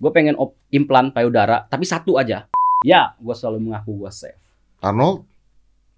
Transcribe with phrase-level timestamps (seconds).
[0.00, 2.48] Gue pengen op implan payudara, tapi satu aja.
[2.80, 4.40] Ya, gue selalu mengaku gue safe.
[4.80, 5.28] Arnold?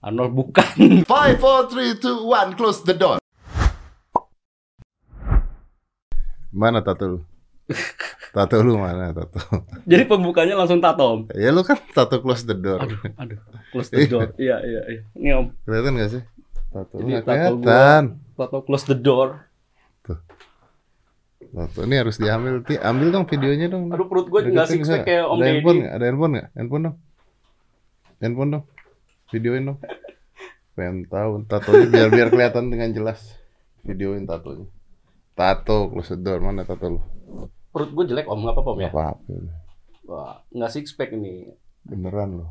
[0.03, 0.67] Arnold bukan.
[1.07, 3.23] Five, four, three, two, one, close the door.
[6.51, 7.19] Mana tato lu?
[8.35, 9.39] tato lu mana tato?
[9.89, 11.21] Jadi pembukanya langsung tato om.
[11.33, 12.83] Ya lu kan tato close the door.
[12.83, 13.39] Aduh, aduh.
[13.71, 14.35] Close the door.
[14.37, 15.01] Iya, iya, iya.
[15.15, 16.23] Ini om, Kelihatan gak sih?
[16.69, 18.03] Tato lu Jadi tato gua- kelihatan.
[18.35, 19.47] tato close the door.
[21.53, 22.65] Tato ini harus diambil.
[22.65, 23.93] Ti, ambil dong videonya dong.
[23.93, 25.93] Aduh perut gue nggak six pack kayak om Ada handphone nggak?
[25.93, 26.49] Ada handphone nggak?
[26.57, 26.97] Handphone dong.
[28.25, 28.65] Handphone dong.
[29.29, 29.79] Videoin dong.
[30.73, 33.21] Pengen tahu tatonya biar biar kelihatan dengan jelas.
[33.85, 34.65] Videoin tatonya.
[35.37, 37.01] Tato close the door mana tato lu?
[37.73, 38.91] Perut gue jelek om, nggak apa-apa om ya?
[38.93, 39.07] Apa?
[40.09, 41.53] Wah, nggak six pack ini.
[41.85, 42.47] Beneran lo.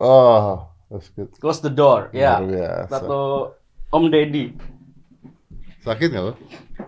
[0.00, 1.32] Oh, that's good.
[1.40, 2.08] Close the door.
[2.12, 2.40] Ya.
[2.40, 2.88] Biasa.
[2.88, 3.20] Tato
[3.92, 4.52] om Deddy.
[5.84, 6.32] Sakit nggak lo?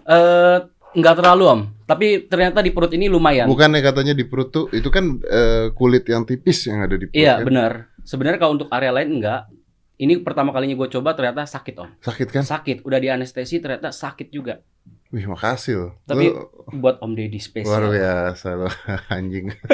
[0.09, 0.59] Eh,
[0.97, 1.61] nggak terlalu om.
[1.85, 3.47] Tapi ternyata di perut ini lumayan.
[3.47, 7.21] Bukannya katanya di perut tuh itu kan eh, kulit yang tipis yang ada di perut.
[7.21, 7.45] Iya kan?
[7.45, 7.73] benar.
[8.03, 9.53] Sebenarnya kalau untuk area lain enggak.
[9.97, 11.89] Ini pertama kalinya gue coba ternyata sakit om.
[12.05, 12.45] Sakit kan?
[12.45, 12.85] Sakit.
[12.85, 14.61] Udah di anestesi ternyata sakit juga.
[15.09, 15.89] Wih makasih lo.
[16.05, 16.53] Tapi Lu
[16.85, 17.89] buat om Deddy luar spesial.
[17.89, 18.69] biasa lo
[19.17, 19.57] anjing.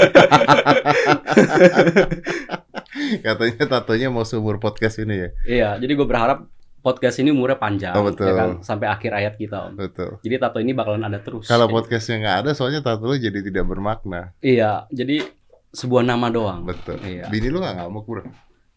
[3.26, 5.28] katanya tatonya mau seumur podcast ini ya.
[5.42, 5.70] Iya.
[5.82, 6.46] Jadi gue berharap
[6.82, 7.94] podcast ini umurnya panjang.
[7.94, 8.26] Oh, betul.
[8.26, 8.50] ya kan?
[8.60, 9.78] Sampai akhir ayat kita om.
[9.78, 10.18] Betul.
[10.20, 11.46] Jadi tato ini bakalan ada terus.
[11.46, 14.34] Kalau Kayak- podcastnya nggak ada, soalnya tato lu jadi tidak bermakna.
[14.38, 14.90] Iya.
[14.90, 15.22] Jadi
[15.70, 16.66] sebuah nama doang.
[16.66, 16.98] Betul.
[17.00, 17.30] Iya.
[17.30, 18.22] Bini lu nggak ngamuk bro?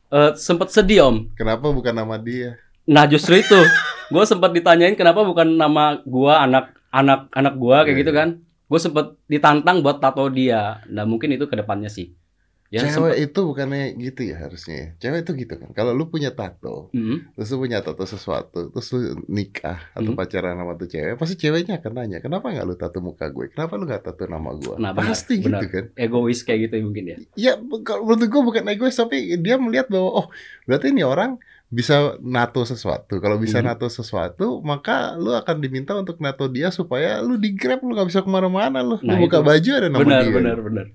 [0.08, 1.17] Eh, sempet sedih om.
[1.34, 2.56] Kenapa bukan nama dia?
[2.86, 3.59] Nah justru itu,
[4.08, 8.19] gue sempat ditanyain kenapa bukan nama gua anak anak anak gua kayak Iya, gitu iya.
[8.22, 8.30] kan.
[8.66, 10.80] Gue sempat ditantang buat tato dia.
[10.88, 12.14] Nah mungkin itu ke depannya sih.
[12.76, 13.26] Ya Cewek sempet.
[13.26, 14.76] itu bukannya gitu ya harusnya.
[14.76, 14.88] ya?
[15.00, 15.70] Cewek itu gitu kan.
[15.72, 20.20] Kalau lu punya tato, Mm, terus lu punya tato sesuatu, terus lu nikah atau Hmm.
[20.20, 23.48] pacaran sama tuh cewek, pasti ceweknya akan nanya, kenapa nggak lu tato muka gue?
[23.50, 24.76] Kenapa lu nggak tato nama gue?
[24.76, 25.64] Nah, pasti benar.
[25.64, 25.86] gitu kan.
[25.96, 27.18] egois kayak gitu ya mungkin ya.
[27.34, 30.28] Ya, kalau menurut gue bukan egois, tapi dia melihat bahwa oh
[30.66, 33.18] berarti ini orang bisa nato sesuatu.
[33.18, 33.68] Kalau bisa Hmm.
[33.68, 38.08] nato sesuatu, maka lu akan diminta untuk nato dia supaya lu di grab lu nggak
[38.08, 39.00] bisa ke mana-mana lu.
[39.00, 39.46] Nah, lu buka itu.
[39.46, 40.34] baju ada nama benar, dia.
[40.34, 40.88] benar, benar, benar.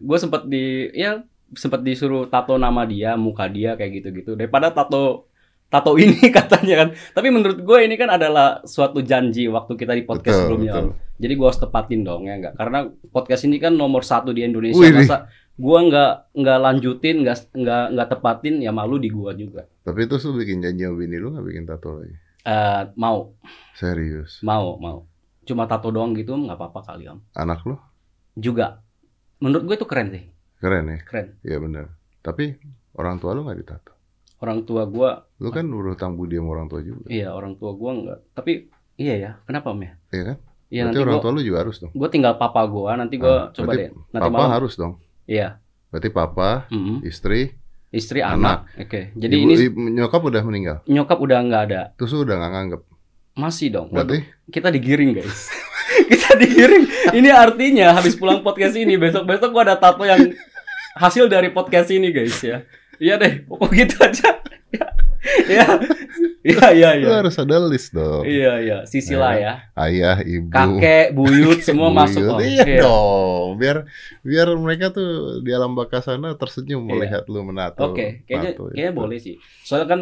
[0.00, 4.34] Gue sempat di, ya sempat disuruh tato nama dia, muka dia kayak gitu-gitu.
[4.34, 5.28] Daripada tato
[5.72, 6.88] tato ini katanya kan.
[7.16, 10.72] Tapi menurut gue ini kan adalah suatu janji waktu kita di podcast Betul, sebelumnya.
[10.76, 10.88] betul.
[11.22, 12.54] Jadi gue harus tepatin dong ya enggak.
[12.60, 12.78] Karena
[13.08, 14.82] podcast ini kan nomor satu di Indonesia.
[14.82, 19.68] Wih, Masa gue nggak nggak lanjutin, nggak nggak nggak tepatin ya malu di gua juga.
[19.84, 22.14] Tapi itu lu bikin janji sama bini lu nggak bikin tato lagi?
[22.42, 23.36] Eh mau,
[23.76, 24.40] Serius?
[24.42, 25.06] mau, mau.
[25.44, 27.20] Cuma tato doang gitu nggak apa-apa kali om.
[27.36, 27.76] Anak lu?
[28.34, 28.80] Juga.
[29.42, 30.22] Menurut gue itu keren sih,
[30.56, 30.98] Keren ya?
[31.02, 31.26] keren.
[31.42, 31.86] Iya benar.
[32.20, 32.54] Tapi
[32.94, 33.92] orang tua lu nggak ditato.
[34.38, 37.06] Orang tua gua Lu kan berhutang budi sama orang tua juga.
[37.06, 38.18] Iya orang tua gua nggak.
[38.32, 38.52] Tapi
[38.96, 39.94] iya ya, kenapa om ya?
[40.08, 40.36] Iya kan?
[40.66, 41.92] Iya Berarti nanti orang gua, tua lu juga harus dong.
[41.92, 43.90] gua tinggal papa gua, nanti gua Ah, coba deh.
[44.08, 44.52] Nanti Papa malam.
[44.52, 44.92] harus dong.
[45.24, 45.48] Iya.
[45.88, 47.02] Berarti papa, mm-mm.
[47.02, 47.58] istri,
[47.92, 48.64] Istri, Anak.
[48.64, 48.80] anak.
[48.80, 49.12] Oke.
[49.12, 50.76] Jadi ibu- ini nyokap udah meninggal.
[50.86, 51.80] nyokap udah nggak ada.
[51.94, 52.82] Terus udah nggak nganggep.
[53.32, 53.88] Masih dong.
[53.88, 55.48] Berarti kita digiring guys.
[56.10, 56.84] kita digiring.
[57.16, 60.32] Ini artinya habis pulang podcast ini besok-besok gua ada tato yang
[60.96, 62.64] hasil dari podcast ini guys ya.
[63.00, 64.36] Iya deh, pokok gitu aja.
[65.48, 65.66] ya.
[66.42, 67.22] Iya, iya, lu iya.
[67.22, 68.26] harus ada list dong.
[68.26, 68.78] Iya, iya.
[68.82, 69.52] Sisi lah ya.
[69.78, 71.98] Ayah, ibu, Kakek, buyut semua buyut.
[72.02, 72.38] masuk om.
[72.42, 73.48] Iya dong.
[73.62, 73.86] Biar
[74.26, 76.90] biar mereka tuh di alam baka sana tersenyum Iya.
[76.90, 77.78] melihat lu menato.
[77.94, 78.98] Oke, kayaknya tato kayaknya itu.
[78.98, 79.34] boleh sih.
[79.62, 80.00] Soalnya kan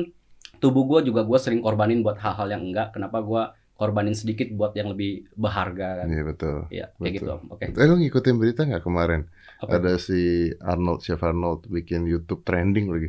[0.60, 2.92] tubuh gua juga gua sering korbanin buat hal-hal yang enggak.
[2.92, 6.06] Kenapa gua korbanin sedikit buat yang lebih berharga kan?
[6.06, 6.56] Iya betul.
[6.68, 7.38] Iya, kayak gitu betul.
[7.48, 7.64] Oke.
[7.72, 9.20] Eh lu ngikutin berita nggak kemarin?
[9.60, 9.80] Apa?
[9.80, 13.08] Ada si Arnold, Chef Arnold bikin YouTube trending lagi.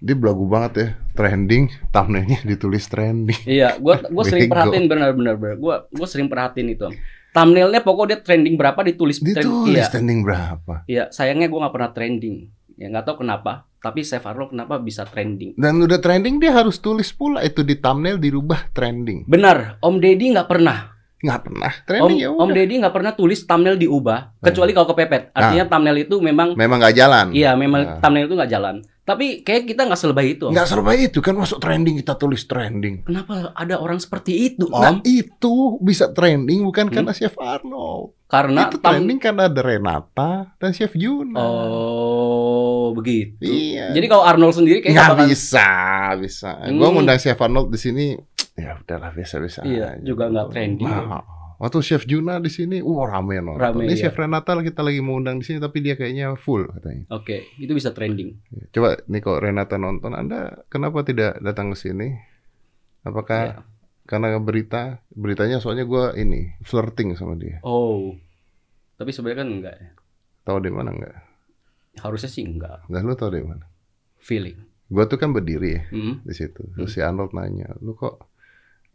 [0.00, 3.36] Dia belagu banget ya, trending, thumbnailnya ditulis trending.
[3.44, 5.54] Iya, gua gua sering perhatiin benar-benar benar.
[5.58, 6.86] Gua gua sering perhatiin itu.
[7.30, 10.74] Thumbnailnya pokoknya dia trending berapa ditulis trend- Ditulis Iya, trending berapa?
[10.90, 11.04] iya.
[11.14, 12.36] Sayangnya gua nggak pernah trending.
[12.80, 13.69] Ya nggak tahu kenapa.
[13.80, 15.56] Tapi Chef Arnold kenapa bisa trending?
[15.56, 19.24] Dan udah trending dia harus tulis pula itu di thumbnail dirubah trending.
[19.24, 20.92] Benar, Om Deddy nggak pernah.
[21.20, 22.54] Nggak pernah Om, trending ya Om udah.
[22.54, 25.32] Deddy nggak pernah tulis thumbnail diubah, kecuali kalau kepepet.
[25.32, 27.26] Artinya thumbnail itu memang Memang nggak jalan.
[27.32, 27.96] Iya, memang Nah.
[28.00, 28.76] thumbnail itu nggak jalan.
[29.00, 30.44] Tapi kayak kita nggak selebay itu.
[30.44, 30.52] Om.
[30.52, 33.02] Nggak serba itu kan masuk trending kita tulis trending.
[33.02, 35.02] Kenapa ada orang seperti itu, Nah Om?
[35.02, 36.94] itu bisa trending bukan Hmm?
[36.94, 38.19] karena Chef Arnold.
[38.30, 41.34] Karena itu trending karena ada Renata dan Chef Juna.
[41.34, 43.42] Oh, begitu.
[43.42, 43.90] Iya.
[43.90, 45.68] Jadi kalau Arnold sendiri kayak nggak bakal- bisa,
[46.16, 46.50] bisa.
[46.62, 46.78] Hmm.
[46.78, 48.06] Gua ngundang Chef Arnold di sini,
[48.54, 49.66] ya udahlah biasa-biasa.
[49.66, 50.86] Iya, aja juga nggak trending.
[50.86, 51.26] Nah,
[51.58, 53.58] waktu Chef Juna di sini, wah rame nonton.
[53.58, 54.02] Rame, Ini iya.
[54.06, 57.10] Chef Renata kita lagi mau undang di sini, tapi dia kayaknya full katanya.
[57.10, 58.38] Oke, itu bisa trending.
[58.70, 62.14] Coba nih kok Renata nonton, Anda kenapa tidak datang ke sini?
[63.02, 63.79] Apakah Iya.
[64.10, 64.98] Karena berita?
[65.08, 67.62] Beritanya soalnya gua ini flirting sama dia.
[67.62, 68.18] Oh,
[68.98, 69.88] Tapi sebenarnya kan enggak ya.
[70.42, 71.14] Tahu dari mana enggak?
[72.02, 72.84] Harusnya sih enggak.
[72.90, 73.64] Nah, lu tahu dari mana?
[74.18, 74.58] Feeling.
[74.90, 76.20] Gua tuh kan berdiri ya Hmm.
[76.20, 76.66] di situ.
[76.74, 78.26] Terus si Arnold nanya, "Lu kok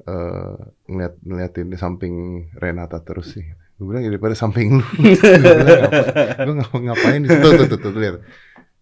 [0.04, 2.14] eh ngeliat ngeliatin di samping
[2.54, 3.46] Renata terus sih?"
[3.76, 4.86] Gue bilang ya daripada samping lu.
[5.04, 8.16] Gue gue ngapa ngapain di situ tuh, tuh, tuh, tuh, lihat.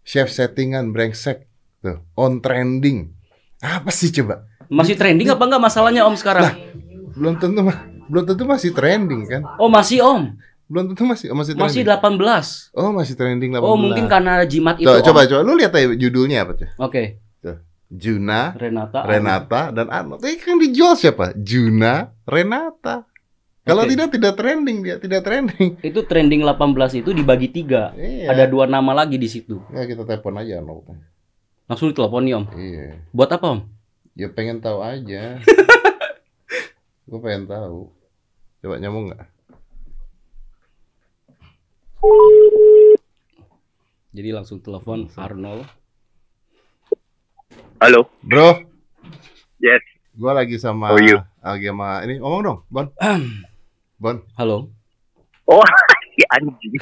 [0.06, 1.50] Chef settingan brengsek
[1.82, 3.10] tuh, on trending.
[3.58, 4.46] Apa sih coba?
[4.72, 6.54] Masih trending apa enggak masalahnya Om sekarang?
[7.14, 7.62] Belum tentu
[8.10, 9.42] belum tentu masih trending kan?
[9.58, 10.36] Oh, masih Om.
[10.68, 12.72] Belum tentu masih oh, masih Masih trending.
[12.72, 12.76] 18.
[12.76, 13.64] Oh, masih trending 18.
[13.64, 14.88] Oh, mungkin karena jimat itu.
[14.88, 15.06] Tuh, Om.
[15.06, 16.70] coba coba lu lihat aja judulnya apa tuh?
[16.80, 17.24] Oke.
[17.94, 19.06] Juna, Renata.
[19.06, 20.26] Renata dan Arnold.
[20.26, 21.38] Ini kan dijual siapa?
[21.38, 23.06] Juna, Renata.
[23.64, 23.94] Kalau Oke.
[23.94, 25.78] tidak tidak trending dia, tidak trending.
[25.94, 27.96] Itu trending 18 itu dibagi tiga.
[27.96, 28.36] Iya.
[28.36, 29.62] Ada dua nama lagi di situ.
[29.72, 31.00] Ya kita telepon aja Arnold.
[31.70, 32.46] Langsung ditelepon nih Om.
[32.60, 32.86] Iya.
[33.16, 33.60] Buat apa Om?
[34.14, 35.42] Ya pengen tahu aja.
[37.10, 37.90] Gue pengen tahu.
[38.62, 39.26] Coba nyambung nggak?
[44.14, 45.66] Jadi langsung telepon Arnold.
[47.82, 48.08] Halo.
[48.24, 48.64] Bro,
[49.60, 49.82] Yes.
[50.14, 51.18] gue lagi sama How are you?
[51.42, 52.88] lagi sama ini ngomong dong, Bon.
[53.98, 54.18] Bon.
[54.38, 54.70] Halo.
[55.50, 55.64] Oh,
[56.16, 56.74] si anjing.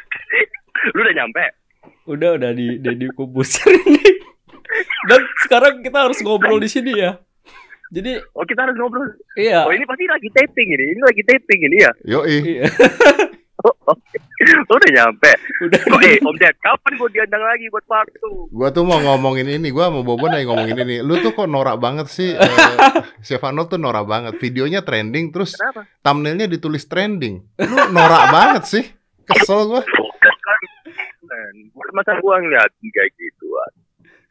[0.96, 1.44] Lu udah nyampe?
[2.10, 4.00] Udah udah di di, di kubus ini.
[5.08, 7.18] Dan sekarang kita harus ngobrol di sini ya.
[7.90, 9.18] Jadi Oh, kita harus ngobrol.
[9.34, 9.66] iya.
[9.66, 10.84] Oh, ini pasti lagi taping ini.
[10.94, 11.92] Ini lagi taping ini ya.
[12.06, 12.36] Yoi.
[12.44, 12.66] Iya.
[13.60, 14.16] Oh, oke.
[14.40, 15.36] Lu udah nyampe.
[15.68, 18.28] Udah Kok eh, Om Ded, kapan gua diundang lagi buat waktu?
[18.48, 20.96] Gua tuh mau ngomongin ini, gua mau Bobon lagi ngomongin ini.
[21.04, 22.32] Lu tuh kok norak banget sih?
[23.26, 24.40] Chef Arnold tuh norak banget.
[24.40, 25.84] Videonya trending, terus Kenapa?
[26.00, 27.44] thumbnailnya ditulis trending.
[27.60, 28.84] Lu norak banget sih.
[29.28, 29.84] Kesel gua.
[31.76, 33.46] Bukan masa gua ngeliat kayak gitu.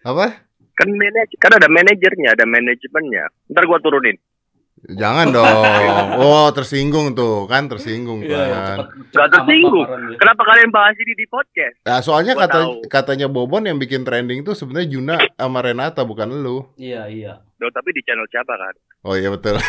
[0.02, 0.48] Apa?
[0.74, 3.28] Kan manajer, kan ada manajernya, ada manajemennya.
[3.48, 4.16] Ntar gua turunin.
[4.80, 5.44] Jangan dong.
[6.16, 8.78] Oh, tersinggung tuh, kan tersinggung Iya, kan.
[8.80, 9.88] cepet, Gak cepet tersinggung.
[10.16, 11.76] Kenapa kalian bahas ini di podcast?
[11.84, 12.72] Nah, soalnya Gua kata tahu.
[12.88, 16.64] katanya Bobon yang bikin trending tuh sebenarnya Juna sama Renata bukan lu.
[16.76, 17.44] Iya, iya.
[17.60, 18.72] Loh, tapi di channel siapa kan?
[19.02, 19.60] Oh iya betul.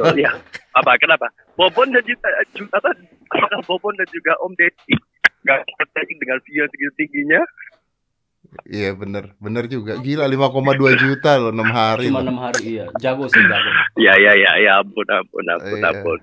[0.00, 0.32] Oh, iya.
[0.72, 0.96] Apa?
[0.96, 1.28] Kenapa?
[1.52, 2.96] Bobon dan juga, ju- apa?
[3.26, 4.96] Apakah Bobon dan juga Om Deddy
[5.44, 7.44] gak tertarik dengan view segitu tingginya?
[8.64, 9.96] Iya bener, bener juga.
[9.96, 10.38] Gila 5,2
[10.96, 12.06] juta loh 6 hari.
[12.06, 12.24] Cuma loh.
[12.24, 12.84] enam hari iya.
[12.96, 13.70] Jago sih jago.
[13.96, 15.90] Ya ya ya ya ampun ampun ampun Iya.
[15.90, 16.18] ampun.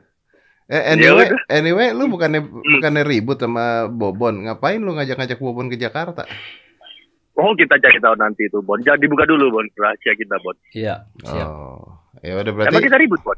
[0.67, 4.45] Eh anyway, Ya anyway lu bukannya bukannya ribut sama Bobon.
[4.45, 6.23] Ngapain lu ngajak-ngajak Bobon ke Jakarta?
[7.33, 8.77] Oh kita cari tahu nanti itu Bon.
[8.77, 10.55] Jangan dibuka dulu Bon rahasia kita Bon.
[10.71, 11.47] Iya, siap.
[11.47, 11.99] Oh.
[12.19, 13.37] Ya udah Emang berarti kita ribut Bon?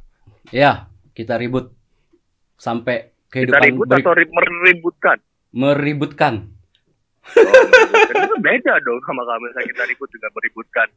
[0.49, 1.73] Iya, kita ribut
[2.55, 5.17] sampai Kita kehidupan ribut berik- atau ri- meributkan?
[5.51, 6.52] meributkan.
[7.23, 10.87] Oh, itu beda dong sama kalau misalnya kita ribut juga meributkan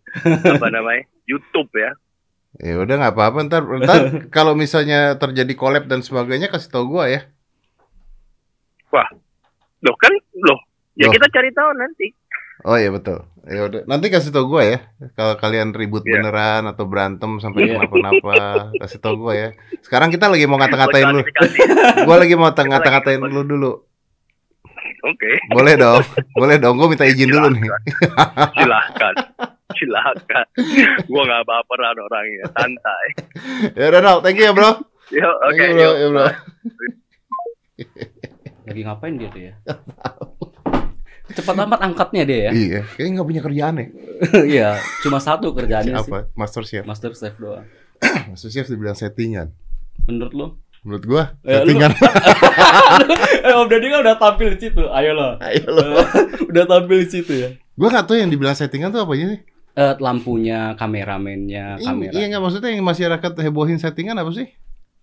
[0.59, 1.95] apa namanya YouTube ya.
[2.57, 4.01] ya udah nggak apa-apa ntar, ntar
[4.35, 7.23] kalau misalnya terjadi collab dan sebagainya kasih tau gua ya.
[9.85, 10.13] Loh kan
[10.43, 10.59] loh.
[10.97, 11.13] Ya Loh.
[11.13, 12.07] kita cari tahu nanti.
[12.65, 13.21] Oh iya betul.
[13.47, 14.79] Ya udah nanti kasih tau gua ya.
[15.15, 16.19] Kalau kalian ribut Iya.
[16.19, 17.79] beneran atau berantem sampai Iya.
[17.79, 19.49] kenapa-napa, kasih tau gua ya.
[19.85, 21.23] Sekarang kita lagi mau ngata-ngatain lu.
[22.09, 23.73] Gua lagi mau ngata-ngatain lu dulu.
[25.05, 25.33] Oke.
[25.53, 26.01] Boleh dong.
[26.33, 26.81] Boleh dong.
[26.81, 27.69] Gua minta izin dulu nih.
[28.57, 29.15] Silahkan.
[29.77, 30.47] Silahkan.
[31.11, 32.47] Gua nggak baperan orangnya.
[32.57, 33.07] Santai.
[33.77, 34.17] Ya udah, Nal.
[34.25, 34.71] Thank you ya, Bro.
[35.13, 35.55] Yo, oke.
[35.55, 35.85] Thank you, bro.
[35.85, 35.95] yuk.
[35.95, 36.27] Ya, bro.
[38.67, 39.55] Lagi ngapain dia tuh ya?
[41.37, 42.51] Cepat amat angkatnya dia ya.
[42.55, 43.87] Iya, kayaknya nggak punya kerjaan ya.
[44.57, 44.69] Iya,
[45.03, 46.11] cuma satu kerjaannya sih.
[46.11, 46.31] Apa?
[46.39, 46.85] Master Chef.
[46.87, 47.67] Master Chef doang.
[48.31, 49.51] Master Chef dibilang settingan.
[50.07, 50.47] Menurut lo?
[50.87, 51.91] Menurut gua Eh, lu- settingan.
[53.43, 54.83] eh, Om Deddy kan udah tampil di situ.
[54.87, 55.35] Ayo lo.
[55.41, 55.83] Ayo lo.
[56.47, 57.51] udah tampil di situ ya.
[57.75, 59.43] Gua nggak tahu yang dibilang settingan tuh apa sih?
[59.77, 62.13] Eh, lampunya, kameramennya, Iya, kamera.
[62.13, 64.49] Iya nggak maksudnya yang masyarakat hebohin settingan apa sih?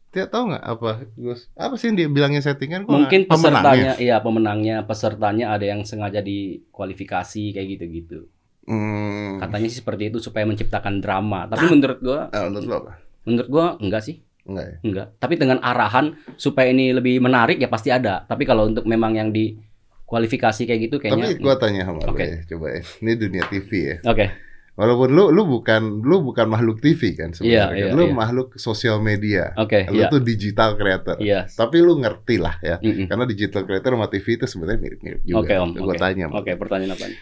[0.10, 1.50] Tidak tahu nggak apa, Gus?
[1.54, 2.86] Apa sih yang dia bilangnya settingan?
[2.86, 8.30] Gua Mungkin pesertanya, iya pemenangnya, pesertanya ada yang sengaja dikualifikasi kayak gitu-gitu.
[8.64, 9.38] Hmm.
[9.38, 11.46] Katanya sih seperti itu supaya menciptakan drama.
[11.46, 12.92] Tapi menurut gua, Ah, menurut lo apa?
[13.24, 14.78] menurut gua enggak sih, Enggak ya?
[14.84, 15.08] enggak.
[15.20, 18.28] Tapi dengan arahan supaya ini lebih menarik ya pasti ada.
[18.28, 21.32] Tapi kalau untuk memang yang dikualifikasi kayak gitu kayaknya.
[21.32, 22.24] Tapi gua tanya sama Oke.
[22.24, 22.82] lu ya, coba ya.
[23.04, 23.98] Ini dunia TV ya.
[24.04, 24.26] Oke.
[24.74, 27.70] Walaupun lu lu bukan lu bukan makhluk TV kan sebenarnya.
[27.70, 27.78] Kan?
[27.78, 28.14] iya, lu iya.
[28.18, 29.54] makhluk sosial media.
[29.54, 30.10] Oke, Lu iya.
[30.10, 31.22] tuh digital creator.
[31.22, 31.46] Iya.
[31.46, 32.82] Tapi lu ngerti lah ya.
[32.82, 33.06] Mm-mm.
[33.06, 35.46] Karena digital creator sama TV itu sebenarnya mirip-mirip juga.
[35.46, 35.70] Oke, Om.
[35.78, 36.02] Gue Oke.
[36.02, 36.26] tanya.
[36.34, 37.20] Oke, pertanyaan apa nih?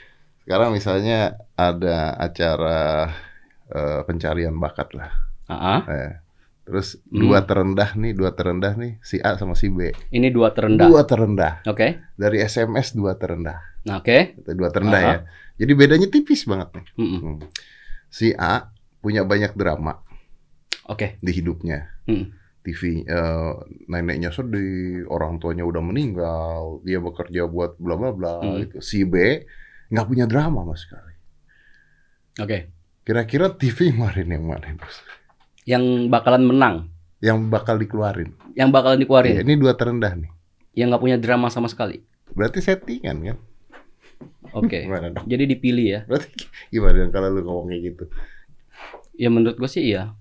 [0.48, 1.20] Sekarang misalnya
[1.60, 2.80] ada acara
[3.68, 5.12] eh, pencarian bakat lah.
[5.51, 5.80] Ah, ah.
[5.92, 6.12] Eh,
[6.72, 7.20] terus Hmm.
[7.20, 9.92] dua terendah nih, dua terendah nih, si A sama si B.
[10.08, 10.88] ini dua terendah.
[10.88, 11.60] Dua terendah.
[11.68, 12.00] Oke.
[12.16, 13.60] Dari SMS dua terendah.
[13.84, 14.40] Nah, oke.
[14.40, 15.12] Itu Dua terendah Aha.
[15.12, 15.18] ya.
[15.60, 16.86] Jadi bedanya tipis banget nih.
[16.96, 17.20] Mm-mm.
[17.20, 17.38] Hmm.
[18.08, 20.00] Si A punya banyak drama
[20.88, 21.20] Oke.
[21.20, 21.92] di hidupnya.
[22.08, 22.32] Hmm.
[22.62, 23.54] TV eh,
[23.86, 28.63] neneknya sedih, orang tuanya udah meninggal, dia bekerja buat bla bla bla Hmm.
[28.63, 28.78] gitu.
[28.80, 29.44] Si B
[29.90, 31.12] nggak punya drama mas sekali.
[32.38, 32.72] Oke.
[33.01, 35.01] Kira-kira TV kemarin yang mana bos?
[35.63, 36.75] Yang bakalan menang,
[37.22, 38.34] Yang bakal dikeluarin?
[38.58, 40.32] yang bakalan dikeluarin, Ya, ini dua terendah nih.
[40.74, 42.01] yang nggak punya drama sama sekali.
[42.32, 43.38] Berarti settingan kan?
[44.56, 44.88] Oke.
[45.15, 45.25] Dong?
[45.27, 46.00] Jadi dipilih ya.
[46.08, 46.27] Berarti
[46.74, 48.03] gimana kalau lu ngomong kayak gitu?
[49.15, 50.15] Ya menurut gue sih iya.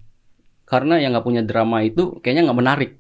[0.67, 2.91] Karena yang nggak punya drama itu kayaknya nggak menarik.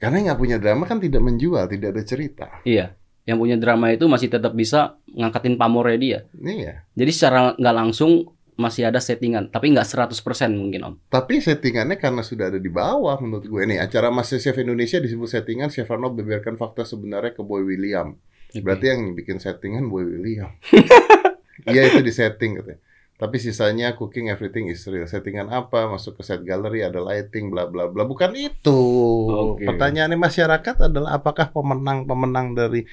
[0.00, 2.46] Karena yang nggak punya drama kan tidak menjual, tidak ada cerita.
[2.64, 2.96] Iya.
[3.28, 6.18] Yang punya drama itu masih tetap bisa ngangkatin pamornya dia.
[6.34, 6.88] Iya.
[6.96, 10.12] Jadi secara nggak langsung masih ada settingan, tapi nggak 100%
[10.52, 10.94] mungkin om.
[11.08, 15.26] Tapi settingannya karena sudah ada di bawah menurut gue nih acara Master Chef Indonesia disebut
[15.26, 18.12] settingan Chef Arnold beberkan fakta sebenarnya ke Boy William.
[18.52, 18.60] Oke.
[18.60, 20.52] Berarti yang bikin settingan Boy William.
[21.68, 22.80] Iya itu di setting katanya.
[23.20, 25.04] Tapi sisanya cooking everything is real.
[25.04, 25.84] Settingan apa?
[25.92, 28.08] Masuk ke set gallery ada lighting bla bla bla.
[28.08, 28.80] Bukan itu.
[29.28, 29.68] Oke.
[29.68, 32.88] Pertanyaannya masyarakat adalah apakah pemenang-pemenang dari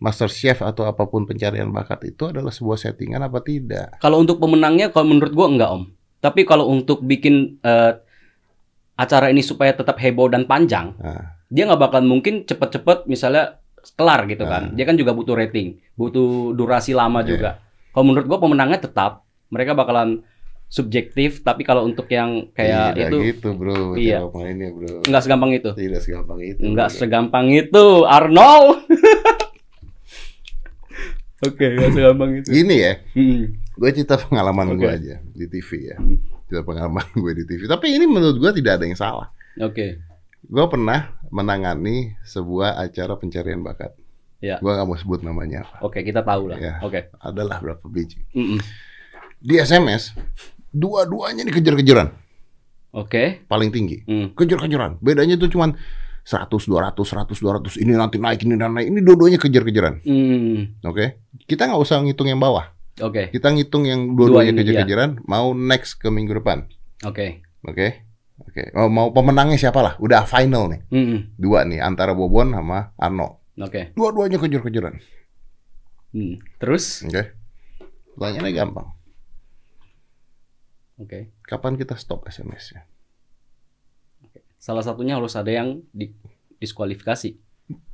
[0.00, 4.00] Master Chef atau apa pun pencarian bakat itu adalah sebuah settingan apa tidak?
[4.00, 5.84] Kalau untuk pemenangnya, kalau menurut gua enggak om.
[6.18, 7.92] Tapi kalau untuk bikin eh,
[8.94, 11.36] acara ini supaya tetap heboh dan panjang, Nah.
[11.46, 14.68] dia nggak bakal mungkin cepet-cepet misalnya kelar gitu kan.
[14.68, 14.74] Nah.
[14.74, 17.28] Dia kan juga butuh rating, butuh durasi lama Iya.
[17.28, 17.50] juga.
[17.90, 20.24] Kalau menurut gua pemenangnya tetap mereka bakalan
[20.66, 21.42] subjektif.
[21.42, 24.22] Tapi kalau untuk yang kayak tidak itu gitu bro, Iya.
[24.30, 25.02] mainnya bro.
[25.02, 25.70] nggak segampang itu.
[25.72, 26.60] Tidak segampang itu.
[26.62, 26.96] Nggak bro.
[26.96, 28.88] segampang itu, Arnold.
[31.40, 32.48] Oke, nggak segampang itu.
[32.52, 33.56] Gini ya, Hmm.
[33.56, 34.84] gue cerita pengalaman Oke.
[34.84, 35.96] gue aja di TV ya.
[36.44, 37.64] Cerita pengalaman gue di TV.
[37.64, 39.32] Tapi ini menurut gue tidak ada yang salah.
[39.56, 40.04] Oke.
[40.44, 43.96] Gue pernah menangani sebuah acara pencarian bakat.
[44.40, 44.56] Ya.
[44.56, 45.84] Gue gak mau sebut namanya apa.
[45.84, 46.56] Oke, kita tahu lah.
[46.56, 46.74] Ya.
[46.80, 47.12] Oke.
[47.20, 48.24] Adalah berapa biji.
[48.32, 48.56] Mm-mm.
[49.36, 50.16] Di SMS,
[50.72, 52.08] dua-duanya dikejar-kejaran.
[52.92, 53.44] Oke.
[53.46, 54.00] Paling tinggi.
[54.04, 54.32] Hmm.
[54.32, 54.96] Kejar-kejaran.
[55.00, 55.76] Bedanya tuh cuman
[56.30, 57.34] 100, 200, 100,
[57.74, 57.82] 200.
[57.82, 58.86] Ini nanti naik, ini naik.
[58.86, 60.06] Ini dua-duanya kejar-kejaran.
[60.06, 60.78] Hmm.
[60.86, 61.26] Oke?
[61.50, 62.70] Kita nggak usah ngitung yang bawah.
[63.02, 63.34] Oke.
[63.34, 64.86] Kita ngitung yang dua-duanya Dua ini, iya.
[64.86, 65.10] kejar-kejaran.
[65.26, 66.70] Mau next ke minggu depan.
[67.02, 67.42] Oke.
[67.66, 68.06] Oke?
[68.46, 68.70] Oke.
[68.78, 69.98] Oh, mau pemenangnya siapa lah?
[69.98, 70.80] Udah final nih.
[70.94, 71.34] Mm-mm.
[71.34, 71.82] Dua nih.
[71.82, 73.42] Antara Bobon sama Arno.
[73.58, 73.90] Oke.
[73.98, 75.02] Dua-duanya kejar-kejaran.
[76.14, 76.38] Hmm.
[76.62, 77.02] Terus?
[77.10, 77.34] Oke?
[78.14, 78.88] Pertanyaannya gampang.
[81.00, 81.34] Oke.
[81.42, 82.86] Kapan kita stop SMS-nya?
[84.60, 86.12] Salah satunya harus ada yang di
[86.60, 87.32] diskualifikasi.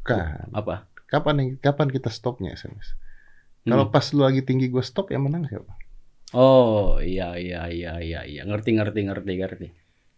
[0.03, 0.51] Kan.
[0.51, 0.91] Apa?
[1.07, 2.99] Kapan yang kapan kita stopnya SMS?
[3.63, 3.71] Hmm.
[3.79, 5.79] Kalau pas lu lagi tinggi gue stop yang menang siapa?
[6.35, 8.43] Oh, iya iya iya iya iya.
[8.43, 9.69] Ngerti ngerti ngerti ngerti.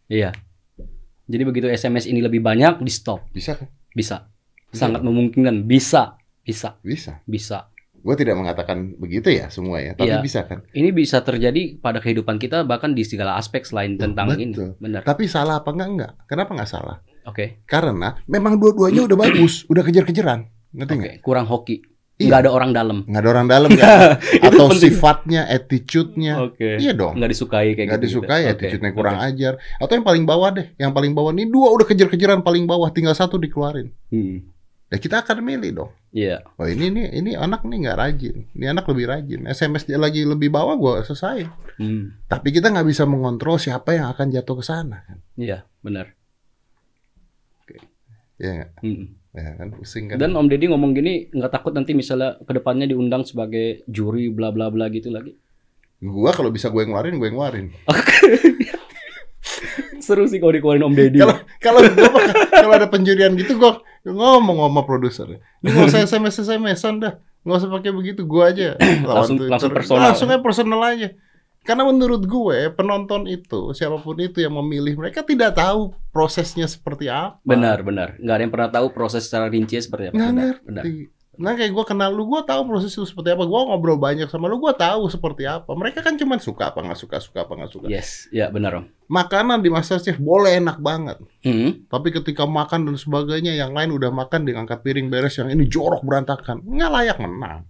[0.09, 0.33] Iya.
[1.29, 3.29] Jadi begitu SMS ini lebih banyak di stop.
[3.29, 3.69] Bisa kan?
[3.93, 4.33] Bisa.
[4.73, 4.89] Bisa.
[4.89, 5.69] Sangat memungkinkan.
[5.69, 6.17] Bisa.
[6.41, 6.81] Bisa.
[6.81, 7.21] Bisa.
[7.29, 7.69] Bisa.
[7.99, 10.21] Gue tidak mengatakan begitu ya semua ya, tapi Iya.
[10.21, 10.63] bisa kan?
[10.69, 14.41] Ini bisa terjadi pada kehidupan kita bahkan di segala aspek selain tentang Betul.
[14.41, 14.55] ini.
[14.79, 15.03] Benar.
[15.03, 16.13] Tapi salah apa enggak enggak?
[16.25, 16.97] Kenapa enggak salah?
[17.25, 17.61] Oke.
[17.65, 20.49] Karena memang dua-duanya udah bagus, udah kejar-kejaran.
[20.71, 21.01] Ngerti Oke.
[21.01, 21.15] nggak?
[21.21, 21.83] Kurang hoki.
[22.19, 22.27] Iya.
[22.27, 22.99] Nggak ada orang dalam.
[23.05, 23.89] Nggak ada orang dalam kan?
[24.19, 24.83] Itu Atau penting.
[24.91, 26.33] sifatnya, attitude-nya.
[26.41, 26.71] Oke.
[26.77, 27.15] Iya dong.
[27.15, 28.07] Nggak disukai kayak Nggak gitu.
[28.11, 29.27] disukai, Oke, attitude-nya kurang oke.
[29.29, 29.53] ajar.
[29.77, 33.13] Atau yang paling bawah deh, yang paling bawah ini dua udah kejar-kejaran paling bawah, tinggal
[33.13, 33.95] satu dikeluarin.
[34.11, 34.51] Hmm.
[34.89, 35.93] Ya kita akan milih dong.
[36.17, 36.41] Iya.
[36.57, 38.37] Oh ini nih, ini anak nih nggak rajin.
[38.57, 39.41] Ini anak lebih rajin.
[39.45, 41.45] SMS dia lagi lebih bawah, gua selesai.
[41.77, 42.17] Hmm.
[42.25, 45.05] Tapi kita nggak bisa mengontrol siapa yang akan jatuh ke sana.
[45.05, 45.21] kan?
[45.37, 46.17] Iya, benar.
[48.39, 48.71] Iya nggak?
[48.81, 49.07] Hmm.
[49.37, 50.17] Ya kan pusing kan.
[50.17, 54.49] Dan Om Deddy ngomong gini nggak takut nanti misalnya ke depannya diundang sebagai juri bla
[54.55, 55.37] bla bla gitu lagi.
[55.99, 57.67] Gua kalau bisa gue ngeluarin, gue ngeluarin.
[60.09, 61.19] Seru sih kalau dikeluarin Om Deddy.
[61.21, 65.29] Kalau kalau mah- kalau ada penjurian gitu gua ngomong sama produser.
[65.61, 67.15] Ini nggak usah SMS SMS-an dah.
[67.45, 68.73] Nggak usah pakai begitu, gua aja.
[69.05, 69.53] Langsung- Twitter.
[69.53, 70.05] langsung personal.
[70.09, 71.09] Langsung aja personal aja.
[71.59, 77.13] Karena menurut gue penonton itu siapa pun itu yang memilih mereka tidak tahu prosesnya seperti
[77.13, 77.37] apa.
[77.45, 78.17] Benar, benar.
[78.17, 80.17] Nggak ada yang pernah tahu proses secara rinci seperti apa.
[80.17, 80.65] Nggak ngerti.
[80.65, 80.85] benar.
[81.39, 83.47] Nah kayak gue kenal lu, gue tahu proses itu seperti apa.
[83.47, 85.71] Gue ngobrol banyak sama lu, gue tahu seperti apa.
[85.71, 87.87] Mereka kan cuma suka apa nggak suka, suka apa nggak suka.
[87.87, 88.85] Yes, ya benar Om.
[89.07, 91.23] Makanan di MasterChef boleh enak banget.
[91.47, 91.87] Hmm.
[91.87, 95.71] Tapi ketika makan dan sebagainya, yang lain udah makan dengan angkat piring beres, yang ini
[95.71, 97.63] jorok berantakan, nggak layak menang.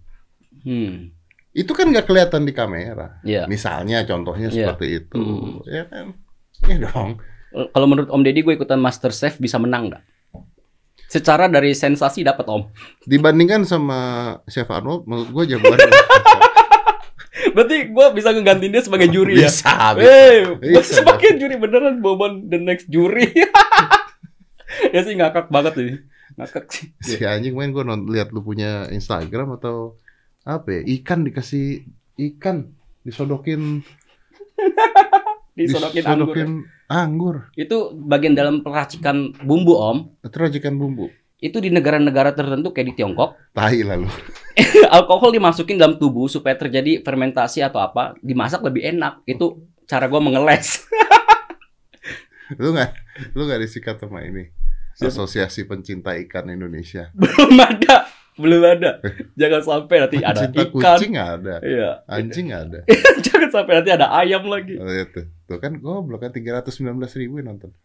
[0.65, 1.13] Hmm.
[1.53, 3.21] Itu kan nggak kelihatan di kamera.
[3.21, 3.45] Iya.
[3.45, 4.73] Misalnya, contohnya Iya.
[4.73, 5.61] seperti itu, Hmm.
[5.69, 6.17] ya kan?
[6.65, 7.21] Ya dong.
[7.49, 10.03] Kalau menurut Om Deddy gue ikutan Master Chef bisa menang nggak?
[11.09, 12.69] Secara dari sensasi dapat Om.
[13.09, 13.99] Dibandingkan sama
[14.45, 15.77] Chef Arnold, menurut gue jagoan.
[17.55, 19.49] Berarti gue bisa ngegantiin dia sebagai juri ya?
[19.49, 20.05] bisa, bisa.
[20.05, 23.25] Eh, gue Bisa, sebagai juri beneran Bobon the next juri.
[24.93, 25.93] ya sih ngakak banget ini.
[26.37, 26.93] Ngakak sih.
[27.01, 27.81] Si anjing main gue
[28.13, 29.97] lihat lu punya Instagram atau
[30.45, 30.81] apa ya?
[31.01, 32.69] Ikan dikasih ikan
[33.01, 33.81] disodokin
[35.57, 36.35] Disodokin anggur.
[36.89, 37.05] Ya.
[37.05, 37.53] Anggur.
[37.53, 39.97] Itu bagian dalam peracikan bumbu om.
[40.25, 41.13] Itu racikan bumbu.
[41.39, 44.09] Itu di negara-negara tertentu kayak di Tiongkok, Tai lalu.
[44.97, 49.23] alkohol dimasukin dalam tubuh supaya terjadi fermentasi atau apa, dimasak lebih enak.
[49.23, 50.83] Itu cara gua mengeles.
[52.59, 52.91] Lu nggak
[53.37, 54.49] lu nggak disikat sama ini.
[54.97, 57.13] Asosiasi Pencinta Ikan Indonesia.
[57.13, 58.08] belum ada,
[58.39, 59.03] belum ada.
[59.39, 60.71] Jangan sampai nanti ada Pencinta ikan.
[60.95, 61.55] kucing nggak ada.
[61.59, 61.89] Iya.
[62.07, 62.79] Anjing nggak ada.
[63.27, 64.75] Jangan sampai nanti ada ayam lagi.
[64.75, 65.27] Oh, iya tuh.
[65.45, 66.71] Tuh kan goblok kan 319
[67.15, 67.75] ribu yang nonton.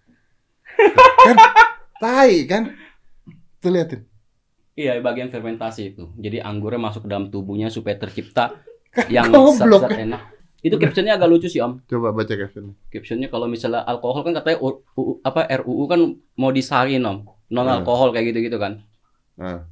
[1.21, 1.37] kan
[2.03, 2.71] tai kan.
[3.59, 4.07] Tuh liatin.
[4.75, 6.11] Iya, bagian fermentasi itu.
[6.17, 8.59] Jadi anggurnya masuk ke dalam tubuhnya supaya tercipta
[9.07, 9.87] yang goblok.
[9.87, 10.23] zat-zat enak.
[10.61, 11.85] Itu captionnya agak lucu sih Om.
[11.85, 12.73] Coba baca caption.
[12.89, 16.01] Captionnya kalau misalnya alkohol kan katanya U- U- apa RUU kan
[16.35, 17.19] mau disarin Om.
[17.51, 18.81] Non alkohol kayak gitu-gitu kan.
[19.37, 19.69] Nah,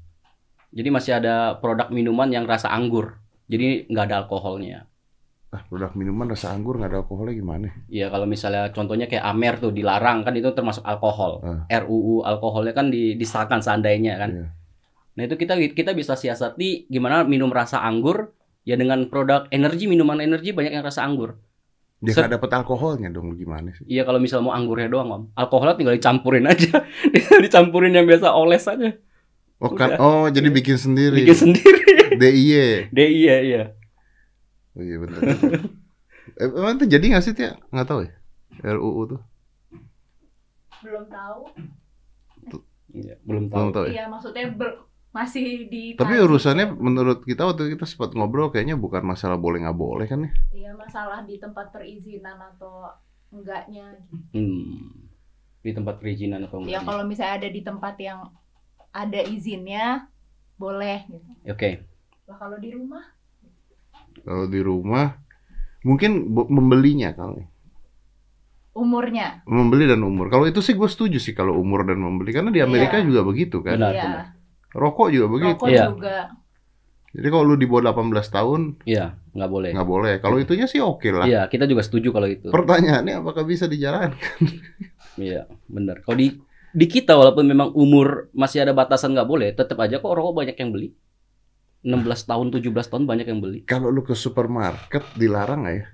[0.73, 3.21] Jadi masih ada produk minuman yang rasa anggur.
[3.47, 4.89] Jadi nggak ada alkoholnya.
[5.53, 7.69] ah, produk minuman rasa anggur nggak ada alkoholnya gimana?
[7.93, 11.45] Iya kalau misalnya contohnya kayak Amer tuh dilarang kan itu termasuk alkohol.
[11.45, 11.69] Ah.
[11.69, 14.31] RUU alkoholnya kan di, disahkan seandainya kan.
[14.33, 14.47] Iya.
[15.13, 18.33] Nah itu kita kita bisa siasati gimana minum rasa anggur
[18.65, 21.37] ya dengan produk energi minuman energi banyak yang rasa anggur.
[22.03, 23.87] Dia nggak dapat alkoholnya dong gimana sih?
[23.87, 26.83] Iya kalau misal mau anggurnya doang om, alkoholnya tinggal dicampurin aja,
[27.45, 28.91] dicampurin yang biasa oles aja,
[29.63, 31.15] Oh kan, oh jadi bikin sendiri.
[31.17, 31.81] bikin sendiri.
[32.21, 32.91] DIY.
[32.91, 33.63] Deh iya iya.
[34.75, 35.21] Oh iya bener.
[36.35, 37.55] eh, emang tuh jadi nggak sih Tia?
[37.71, 38.13] Nggak tahu ya.
[38.69, 39.21] RUU tuh.
[40.83, 41.41] belum tahu
[42.93, 43.57] Iya, belum tahu.
[43.57, 43.93] Belum tahu ya.
[43.95, 49.01] iya maksudnya ber- masih di Tapi urusannya menurut kita waktu kita sempat ngobrol kayaknya bukan
[49.03, 50.31] masalah boleh nggak boleh kan ya?
[50.51, 52.91] iya masalah di tempat perizinan atau
[53.31, 53.97] enggaknya
[54.33, 55.09] Hmm.
[55.61, 56.85] Di tempat perizinan atau ya enggak?
[56.85, 58.21] kalau misalnya ada di tempat yang
[58.93, 60.07] ada izinnya
[60.55, 61.83] boleh gitu Oke.
[62.25, 63.05] lah kalau di rumah
[64.23, 65.19] Kalau di rumah
[65.83, 67.43] mungkin membelinya kali.
[68.73, 70.33] umurnya Membeli dan umur.
[70.33, 73.05] Kalau itu sih gue setuju sih kalau umur dan membeli karena di Amerika Iya.
[73.05, 73.77] juga begitu kan.
[73.77, 74.27] Benar, iya benar.
[74.73, 75.61] Rokok juga begitu.
[75.61, 75.85] rokok Iya.
[75.93, 76.17] juga
[77.13, 79.71] Jadi kalau lu di bawah 18 tahun Iya, nggak boleh.
[79.77, 80.13] nggak boleh.
[80.25, 81.29] Kalau itunya sih oke lah.
[81.29, 82.49] Iya, kita juga setuju kalau itu.
[82.49, 84.17] Pertanyaannya apakah bisa dijalankan?
[85.21, 86.01] Iya, benar.
[86.01, 86.41] Kalau di
[86.73, 90.57] di kita walaupun memang umur masih ada batasan nggak boleh, tetap aja kok rokok banyak
[90.57, 90.93] yang beli.
[91.83, 93.67] 16 tahun, 17 tahun banyak yang beli.
[93.67, 95.87] Kalau lu ke supermarket dilarang nggak ya?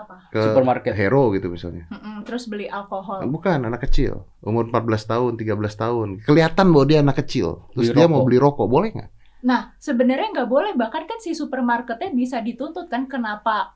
[0.00, 0.92] apa Ke Supermarket.
[0.96, 1.84] Hero gitu misalnya.
[1.92, 6.08] Mm-mm, terus beli alkohol Bukan anak kecil, umur 14 tahun, 13 tahun.
[6.24, 7.68] Kelihatan bahwa dia anak kecil.
[7.76, 8.14] Terus Beli dia rokok.
[8.16, 9.10] mau beli rokok, boleh nggak?
[9.40, 13.72] nah sebenarnya nggak boleh bahkan kan si supermarketnya bisa dituntut kan kenapa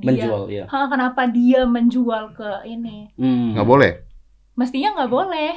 [0.00, 0.64] dia Menjual, ya.
[0.64, 3.52] Kenapa dia menjual ke ini Hmm.
[3.52, 3.92] Nggak boleh.
[4.54, 5.50] Mestinya nggak boleh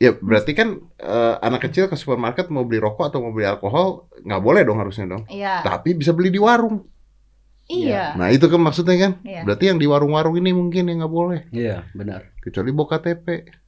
[0.00, 4.08] Ya berarti kan eh, anak kecil ke supermarket mau beli rokok atau mau beli alkohol
[4.24, 5.28] nggak boleh dong harusnya dong.
[5.28, 6.88] iya Tapi bisa beli di warung.
[7.68, 9.12] iya Nah itu kan maksudnya kan.
[9.20, 9.44] Iya.
[9.44, 11.40] Berarti yang di warung-warung ini mungkin yang nggak boleh.
[11.52, 12.32] Iya, benar.
[12.40, 13.26] Kecuali bawa KTP.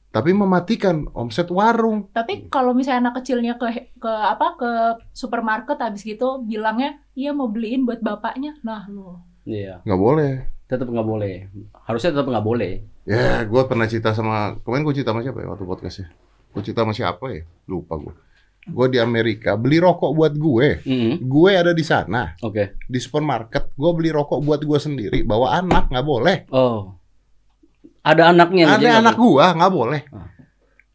[0.09, 2.09] Tapi mematikan omset warung.
[2.09, 4.71] Tapi kalau misalnya anak kecilnya ke ke apa ke
[5.13, 8.57] supermarket habis gitu bilangnya iya mau beliin buat bapaknya.
[8.65, 9.21] Nah, lu.
[9.45, 10.33] Iya, Nggak boleh.
[10.65, 11.45] tetap nggak boleh.
[11.85, 12.73] Harusnya tetap nggak boleh.
[13.03, 16.07] Ya, gue pernah cerita sama kemarin gue cerita sama siapa ya waktu podcastnya?
[16.55, 17.43] Gue cerita sama siapa ya?
[17.67, 18.13] Lupa gue.
[18.63, 20.67] Gue di Amerika beli rokok buat gue.
[20.87, 22.79] Hmm, Gue ada di sana Oke.
[22.87, 23.75] di supermarket.
[23.75, 25.19] Gue beli rokok buat gue sendiri.
[25.27, 26.37] Bawa anak nggak boleh.
[26.55, 26.95] Oh.
[28.07, 30.01] Ada anaknya Ada anak gue nggak boleh.
[30.15, 30.31] Ah.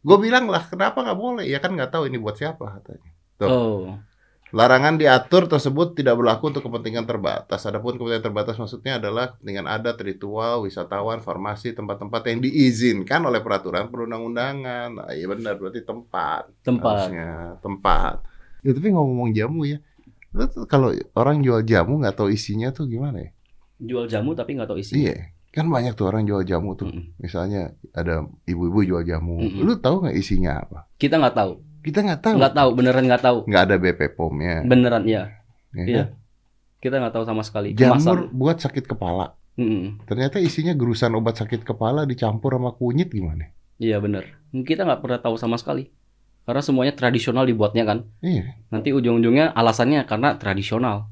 [0.00, 1.44] Gue bilang lah kenapa nggak boleh?
[1.44, 3.10] Ya kan nggak tahu ini buat siapa katanya.
[3.36, 3.52] boleh.
[3.52, 4.00] Oh.
[4.48, 7.60] Larangan diatur tersebut tidak berlaku untuk kepentingan terbatas.
[7.68, 13.92] Adapun kepentingan terbatas maksudnya adalah kepentingan adat, ritual, wisatawan, farmasi, tempat-tempat yang diizinkan oleh peraturan
[13.92, 14.88] perundang-undangan.
[14.96, 16.48] Nah, iya benar berarti tempat.
[16.64, 17.12] Tempat.
[17.12, 18.24] Harusnya tempat.
[18.64, 19.84] Ya, tapi ngomong jamu ya.
[20.32, 23.30] Lu tuh kalau orang jual jamu nggak tahu isinya tuh gimana ya?
[23.78, 25.12] Jual jamu tapi nggak tahu isinya.
[25.12, 25.36] Iya.
[25.48, 26.88] Kan banyak tuh orang jual jamu tuh.
[26.92, 27.16] Mm-mm.
[27.20, 29.40] Misalnya ada ibu-ibu jual jamu.
[29.40, 29.64] Mm-mm.
[29.64, 30.88] Lu tahu nggak isinya apa?
[31.00, 31.52] Kita nggak tahu.
[31.88, 32.36] Kita nggak tahu.
[32.36, 33.38] Nggak tahu, beneran nggak tahu.
[33.48, 34.54] Nggak ada BP POM-nya.
[34.68, 35.32] Beneran ya.
[35.72, 35.96] ya Iya.
[36.04, 36.08] kan?
[36.78, 37.72] Kita nggak tahu sama sekali.
[37.72, 39.32] Jamur buat sakit kepala.
[39.58, 40.04] Mm-mm.
[40.06, 43.50] Ternyata isinya gerusan obat sakit kepala dicampur sama kunyit gimana?
[43.80, 44.38] Iya bener.
[44.52, 45.88] Kita nggak pernah tahu sama sekali.
[46.46, 47.98] Karena semuanya tradisional dibuatnya kan.
[48.20, 48.54] Iya.
[48.70, 51.10] Nanti ujung-ujungnya alasannya karena tradisional.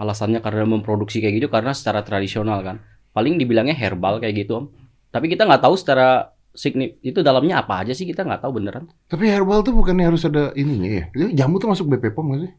[0.00, 2.80] Alasannya karena memproduksi kayak gitu karena secara tradisional kan.
[3.12, 4.64] Paling dibilangnya herbal kayak gitu om.
[5.12, 8.90] Tapi kita nggak tahu secara signif itu dalamnya apa aja sih kita nggak tahu beneran.
[9.06, 11.04] Tapi herbal tuh bukannya harus ada ininya ya?
[11.14, 12.52] Jadi Jamu tuh masuk BP POM nggak sih?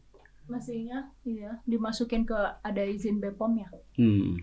[0.50, 3.68] Mestinya iya dimasukin ke ada izin BPOM ya.
[3.96, 4.42] Hmm.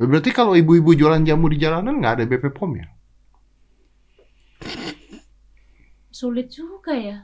[0.00, 2.86] Berarti kalau ibu-ibu jualan jamu di jalanan nggak ada BP POM ya?
[6.12, 7.18] Sulit juga ya.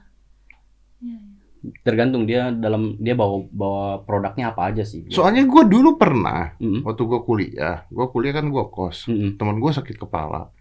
[1.00, 1.72] Iya, iya.
[1.82, 5.06] Tergantung dia dalam dia bawa bawa produknya apa aja sih.
[5.10, 6.86] Soalnya gue dulu pernah Mm-mm.
[6.86, 9.34] waktu gue kuliah, gue kuliah kan gue kos, Mm-mm.
[9.34, 10.52] teman gue sakit kepala,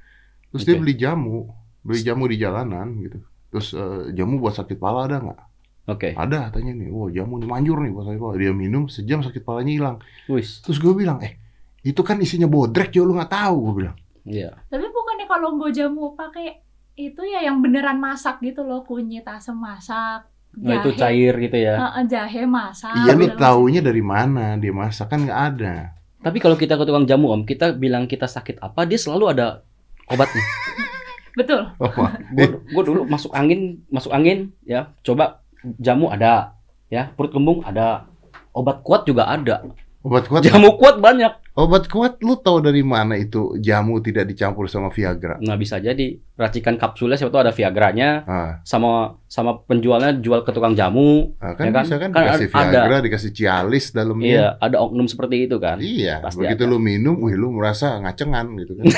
[0.55, 0.81] terus dia Oke.
[0.87, 1.51] beli jamu,
[1.83, 3.19] beli jamu di jalanan gitu,
[3.51, 5.39] terus eh, jamu buat sakit kepala ada nggak?
[5.91, 6.09] Oke.
[6.15, 9.43] Ada katanya nih, wah jamu nih manjur nih buat sakit kepala, dia minum sejam sakit
[9.43, 9.97] kepalanya hilang,
[10.31, 10.63] Wis.
[10.63, 11.35] terus gue bilang, eh
[11.83, 13.97] itu kan isinya bodrek jo lu nggak tahu, gue bilang.
[14.25, 14.55] Iya.
[14.71, 16.63] Tapi bukannya kalau mau jamu pakai
[16.95, 21.75] itu ya yang beneran masak gitu loh, kunyit asam masak, Nah, itu cair gitu ya.
[21.75, 22.95] Heeh, jahe masak.
[23.03, 25.91] iya lu taunya dari mana dia masak kan nggak ada.
[26.23, 29.61] Tapi kalau kita ke tukang jamu om, kita bilang kita sakit apa, dia selalu ada
[30.07, 30.43] obatnya.
[31.37, 31.67] Betul.
[31.77, 31.91] Oh,
[32.63, 35.43] gue dulu masuk angin masuk angin ya coba
[35.77, 36.55] jamu ada
[36.87, 38.07] ya perut kembung ada
[38.55, 39.67] obat kuat juga ada
[39.99, 44.69] obat kuat, jamu kuat banyak obat kuat lu tahu dari mana itu jamu tidak dicampur
[44.69, 45.41] sama Viagra?
[45.41, 50.53] nah bisa jadi racikan kapsulnya siapa tahu ada viagranya Ah, sama sama penjualnya jual ke
[50.53, 51.83] tukang jamu ah, kan, Ya kan?
[51.83, 52.61] bisa kan, Kan dikasih ada.
[52.79, 54.23] Viagra, dikasih Cialis dalamnya.
[54.23, 56.71] iya ada oknum seperti itu kan Iya, Pasti begitu ada.
[56.71, 58.85] lu minum, wih lu merasa ngacengan gitu kan.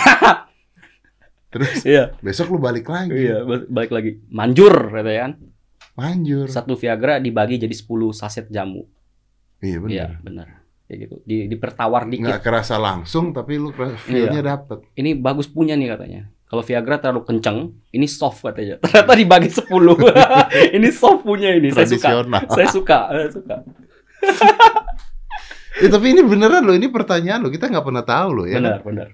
[1.48, 3.12] Terus iya besok lu balik lagi.
[3.14, 5.34] iya ba- balik lagi manjur gitu ya kan
[5.94, 6.46] Manjur.
[6.46, 8.86] satu viagra dibagi jadi 10 saset jamu
[9.58, 9.92] Iya benar.
[9.92, 10.48] iya benar
[10.84, 14.86] kayak gitu di dipertawar dikit Nggak kerasa langsung tapi lu kerasa- feel-nya dapet.
[14.94, 16.22] ini bagus punya nih katanya.
[16.48, 18.80] Kalau Viagra terlalu kenceng, ini soft katanya.
[18.82, 19.68] Ternyata dibagi 10.
[20.80, 21.76] ini soft punya ini.
[21.76, 22.08] Saya suka.
[22.48, 23.00] Saya suka.
[23.12, 23.56] Saya suka.
[25.78, 27.52] Eh, tapi ini beneran loh, ini pertanyaan loh.
[27.52, 28.64] Kita nggak pernah tahu loh ya.
[28.64, 29.08] Benar, benar.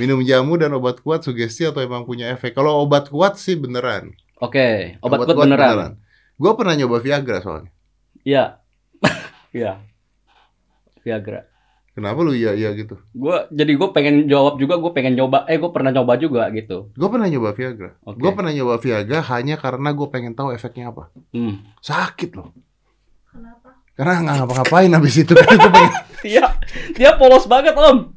[0.00, 2.54] Minum jamu dan obat kuat sugesti atau emang punya efek?
[2.54, 4.14] Kalau obat kuat sih beneran.
[4.42, 5.98] Oke, obat kuat beneran.
[6.34, 7.70] Gue pernah nyoba Viagra soalnya.
[8.24, 8.44] Iya.
[9.54, 9.78] Iya.
[11.06, 11.46] Viagra.
[11.94, 12.98] Kenapa lu iya iya gitu?
[13.14, 15.46] Gua jadi gue pengen jawab juga, gue pengen nyoba.
[15.46, 16.90] Eh, gue pernah nyoba juga gitu.
[16.90, 17.94] Gue pernah nyoba Viagra.
[18.02, 18.18] Oke.
[18.18, 21.14] Gue pernah nyoba Viagra hanya karena gue pengen tahu efeknya apa.
[21.30, 21.62] Hmm.
[21.78, 22.50] Sakit loh.
[23.30, 23.78] Kenapa?
[23.94, 25.92] Karena nggak ngapa-ngapain habis itu kan gue pengen
[26.34, 26.46] Iya,
[26.98, 28.13] dia polos banget om.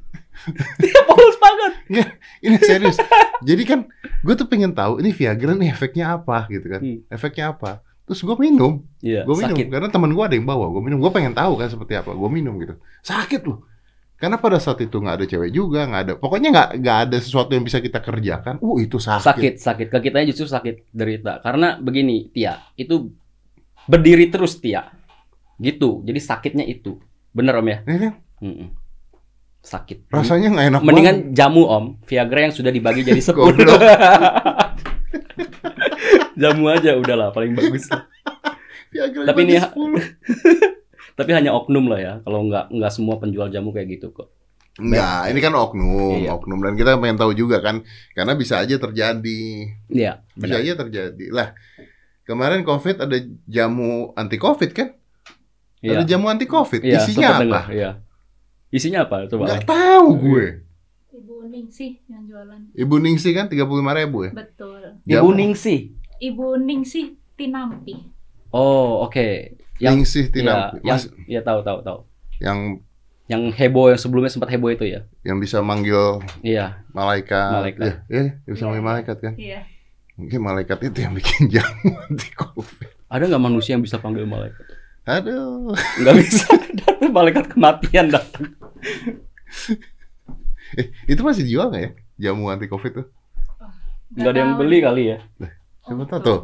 [0.82, 1.72] Dia polos banget.
[2.46, 2.98] ini serius.
[3.44, 3.80] Jadi kan
[4.24, 6.82] gue tuh pengen tahu ini Viagra nih efeknya apa gitu kan.
[6.82, 7.00] Hmm.
[7.08, 7.84] Efeknya apa?
[8.08, 9.68] Terus gue minum, Iya, gue minum sakit.
[9.68, 12.30] karena teman gue ada yang bawa, gue minum, gue pengen tahu kan seperti apa, gue
[12.32, 13.68] minum gitu, sakit loh.
[14.16, 17.52] Karena pada saat itu nggak ada cewek juga, nggak ada, pokoknya nggak nggak ada sesuatu
[17.52, 18.64] yang bisa kita kerjakan.
[18.64, 19.28] Uh itu sakit.
[19.28, 23.12] sakit sakit ke kitanya justru sakit derita karena begini Tia itu
[23.84, 24.88] berdiri terus Tia
[25.60, 26.96] gitu jadi sakitnya itu
[27.36, 28.14] bener om ya Ya kan?
[29.68, 33.52] Sakit Rasanya nggak enak mendingan jamu om Viagra yang sudah dibagi jadi sepuluh
[36.38, 38.08] jamu aja udahlah paling bagus banget.
[38.88, 39.76] Viagra Tapi ini- 10.
[41.18, 44.30] tapi hanya oknum lah ya kalau nggak nggak semua penjual jamu kayak gitu kok
[44.78, 46.38] Enggak, ini kan oknum, Iya.
[46.38, 47.82] oknum dan kita pengen tahu juga kan,
[48.14, 51.26] karena bisa aja terjadi, iya bisa benar aja terjadi.
[51.34, 51.58] Lah,
[52.22, 53.18] kemarin COVID ada
[53.50, 54.94] jamu anti COVID kan?
[55.82, 57.42] iya Ada jamu anti COVID, iya isinya apa?
[57.42, 57.90] dengar, iya
[58.70, 60.46] isinya apa coba Nggak tahu gue.
[61.10, 62.62] Ibu Ning sih yang jualan.
[62.74, 63.64] Ibu Ningsi kan 35
[63.96, 64.32] ribu ya?
[64.34, 64.82] Betul.
[65.02, 65.76] ibu Jamu- Ningsi
[66.20, 67.96] Ibu Ning sih Tinampi.
[68.50, 70.78] oh oke yang Ningsih Iya, Tinampi.
[70.84, 72.00] yang Mas, ya tahu tahu tahu.
[72.40, 72.82] yang
[73.26, 75.04] Yang heboh yang sebelumnya sempat heboh itu ya.
[75.22, 77.52] yang bisa manggil Iya, malaikat.
[77.54, 77.84] Malaikat.
[77.84, 78.66] Ya, ya, bisa Iya.
[78.66, 79.34] manggil malaikat kan?
[79.36, 79.60] Iya.
[80.16, 82.88] Mungkin malaikat itu yang bikin jamu anti COVID.
[83.06, 84.64] ada nggak manusia yang bisa panggil malaikat?
[85.08, 85.72] Aduh.
[86.04, 86.46] Nggak bisa.
[86.84, 88.52] Datang malaikat kematian datang.
[90.76, 91.92] Eh, itu masih dijual nggak ya?
[92.28, 93.08] Jamu anti COVID tuh?
[94.14, 95.18] Nggak ada yang beli kali ya.
[95.88, 96.40] Siapa Oh, tahu tuh.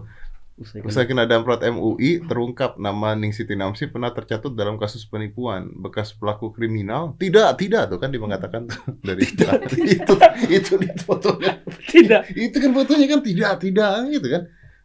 [0.53, 5.65] Usai Usai kena damprot MUI, terungkap nama Ningsih Tinamsi pernah tercatut dalam kasus penipuan.
[5.81, 7.17] Bekas pelaku kriminal?
[7.17, 9.25] Tidak, tidak tuh kan dia mengatakan tuh dari
[9.97, 10.13] itu
[10.47, 11.57] itu di fotonya.
[11.89, 12.37] Tidak.
[12.37, 14.43] Itu kan fotonya kan tidak, tidak gitu kan.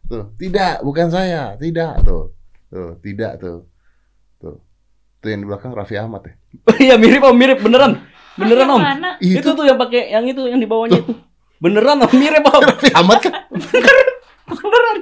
[0.09, 2.33] Tuh, tidak, bukan saya, tidak tuh.
[2.69, 3.65] Tuh, tidak tuh.
[4.37, 4.57] Tuh.
[5.19, 6.33] Tuh yang di belakang Raffi Ahmad ya.
[6.89, 8.05] Iya mirip om, mirip beneran.
[8.39, 8.79] Beneran om.
[8.79, 9.17] Mana?
[9.19, 11.13] Itu, tuh yang pakai yang itu yang di bawahnya itu.
[11.59, 12.61] Beneran om, mirip om.
[12.63, 13.33] Raffi Ahmad kan
[14.49, 14.97] Beneran.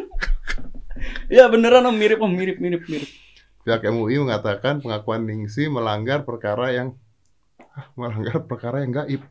[1.28, 3.12] Iya beneran om, mirip om, mirip mirip mirip.
[3.68, 6.96] Pihak MUI mengatakan pengakuan Ningsi melanggar perkara yang
[8.00, 9.22] melanggar perkara yang gaib.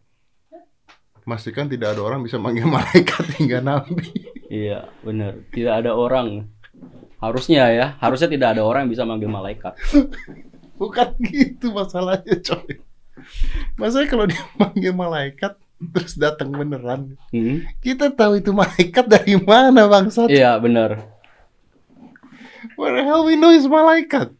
[1.26, 3.98] Pastikan tidak ada orang bisa manggil malaikat hingga nabi.
[4.46, 5.42] Iya, bener.
[5.50, 6.46] Tidak ada orang.
[7.16, 9.72] Harusnya ya, harusnya tidak ada orang yang bisa manggil malaikat.
[10.80, 12.76] Bukan gitu masalahnya, coy.
[13.80, 17.64] Masalahnya kalau dia manggil malaikat terus datang beneran, Hmm.
[17.84, 20.28] kita tahu itu malaikat dari mana bangsat?
[20.28, 21.04] Iya, bener.
[22.76, 24.32] What the hell we know is malaikat?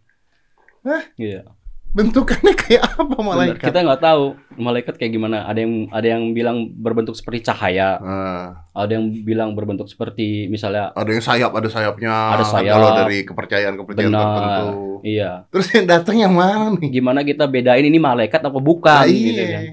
[1.16, 1.55] Iya.
[1.96, 3.64] Bentukannya kayak apa Bener, malaikat?
[3.64, 5.48] Kita nggak tahu malaikat kayak gimana.
[5.48, 10.92] Ada yang ada yang bilang berbentuk seperti cahaya, Ah, ada yang bilang berbentuk seperti misalnya
[10.92, 12.12] ada yang sayap, ada sayapnya.
[12.37, 12.72] Ada sayap.
[12.76, 14.28] Kalau dari kepercayaan-kepercayaan benar.
[14.28, 14.68] tertentu.
[15.00, 15.30] Iya.
[15.48, 16.88] Terus yang datang yang mana nih?
[16.92, 19.48] Gimana kita bedain ini malaikat apa bukan Nah, gitu iya.
[19.50, 19.64] kan.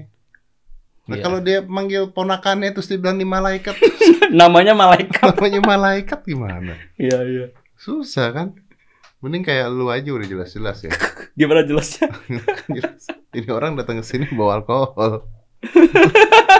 [1.04, 1.22] Nah, Iya.
[1.22, 3.76] kalau dia manggil ponakannya terus dia bilang ini malaikat,
[4.32, 5.36] Namanya malaikat.
[5.36, 6.72] namanya malaikat gimana?
[6.96, 7.46] Iya, iya.
[7.76, 8.56] Susah kan?
[9.24, 10.92] Mending kayak lu aja udah jelas-jelas ya.
[11.40, 12.12] Gimana jelasnya?
[12.68, 13.08] Jelas.
[13.36, 15.24] Ini orang datang ke sini bawa alkohol.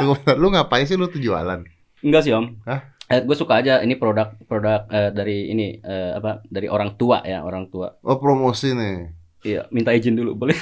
[0.01, 1.61] Tunggu lu ngapain sih lu tuh jualan?
[2.01, 2.65] Enggak sih, Om.
[2.65, 2.81] Hah?
[3.05, 7.21] Eh, gue suka aja ini produk produk eh, dari ini eh, apa dari orang tua
[7.21, 9.13] ya orang tua Oh promosi nih.
[9.45, 10.57] iya minta izin dulu boleh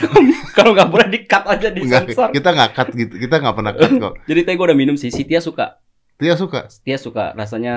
[0.51, 3.15] kalau nggak boleh di cut aja di Enggak, sensor kita nggak cut gitu.
[3.15, 4.15] Kita nggak pernah cut kok.
[4.27, 5.79] jadi tadi gue udah minum sih si Tia suka
[6.19, 6.67] Tia suka.
[6.83, 7.75] Tia suka rasanya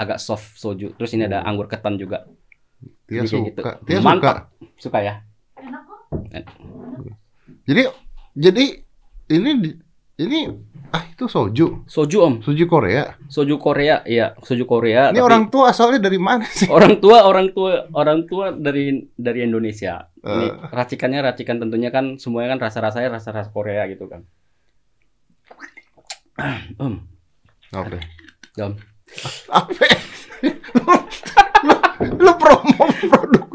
[0.00, 2.24] agak soft soju terus ini ada anggur ketan juga
[3.06, 3.46] Tia Jadi kayak suka.
[3.48, 3.60] gitu.
[3.84, 4.04] Tia suka.
[4.04, 4.36] Mantap.
[4.76, 5.14] suka ya
[5.56, 6.00] Enak kok.
[7.64, 7.82] Jadi
[8.34, 8.64] jadi
[9.28, 9.50] ini
[10.16, 10.38] ini
[10.88, 11.84] ah itu soju.
[11.84, 13.18] soju om Soju Korea.
[13.26, 16.66] soju Korea iya soju Korea Ini tapi orang tua asalnya dari mana sih?
[16.68, 20.52] orang tua orang tua orang tua dari dari Indonesia ini Eh.
[20.70, 24.24] racikannya racikan tentunya kan semuanya kan rasa rasanya rasa rasa Korea gitu kan
[26.78, 27.02] om
[27.72, 27.98] Oke.
[28.56, 28.72] om
[29.48, 29.86] Apa?
[32.00, 33.46] Lu, promo produk.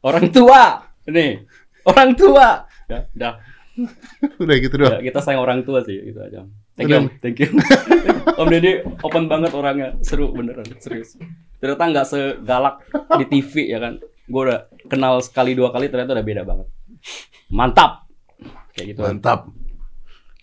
[0.08, 0.62] orang tua.
[1.10, 1.44] Nih
[1.86, 2.64] orang tua.
[2.90, 3.34] Ya udah.
[4.36, 5.00] Udah gitu doang.
[5.00, 6.44] ya, kita sayang orang tua sih gitu aja.
[6.76, 7.06] Thank you om.
[7.20, 7.48] thank you.
[8.40, 8.72] Om Deddy
[9.04, 9.96] open banget orangnya.
[10.00, 11.16] Seru beneran serius.
[11.60, 12.84] Ternyata nggak segalak
[13.20, 14.00] di TV ya kan?
[14.00, 16.66] Gue udah kenal sekali dua kali ternyata udah beda banget.
[17.52, 18.08] Mantap.
[18.72, 19.00] Kayak gitu.
[19.04, 19.52] Mantap.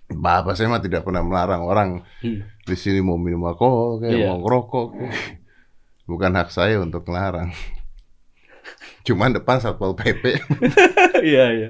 [0.08, 1.90] Bapak saya mah tidak pernah melarang orang.
[2.22, 2.46] Hmm.
[2.68, 4.28] Di sini mau minum alkohol kayak Iya.
[4.30, 5.16] mau ngerokok kayak.
[6.06, 7.52] Bukan hak saya untuk melarang.
[9.06, 10.24] Cuman depan Satpol PP.
[11.24, 11.70] iya iya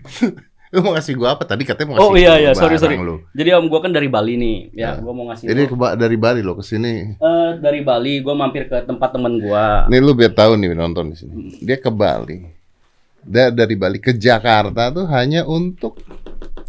[0.70, 1.42] Lu mau ngasih gua apa?
[1.42, 2.94] Tadi katanya mau Oh, ngasih iya, gua iya, sorry, sorry.
[2.96, 3.26] Lu.
[3.32, 5.02] jadi om gue kan dari Bali nih ya Ya.
[5.02, 5.68] gue mau ngasih Jadi lo.
[5.68, 6.94] ke Ba- dari Bali lo ke sini.
[7.12, 11.10] Eh, dari Bali gue mampir ke tempat temen gue Nih lu biar tahu nih nonton
[11.10, 11.32] di sini.
[11.58, 12.46] Dia ke Bali.
[13.20, 15.98] Dia dari Bali ke Jakarta tuh hanya untuk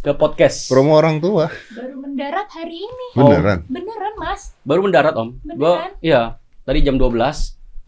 [0.02, 1.46] ke podcast promo orang tua.
[1.70, 3.08] Baru mendarat hari ini.
[3.14, 3.30] Oh.
[3.30, 3.62] Beneran.
[3.66, 4.58] Beneran, Mas.
[4.62, 5.94] baru mendarat om Beneran?
[6.00, 6.22] iya
[6.62, 7.14] tadi jam 12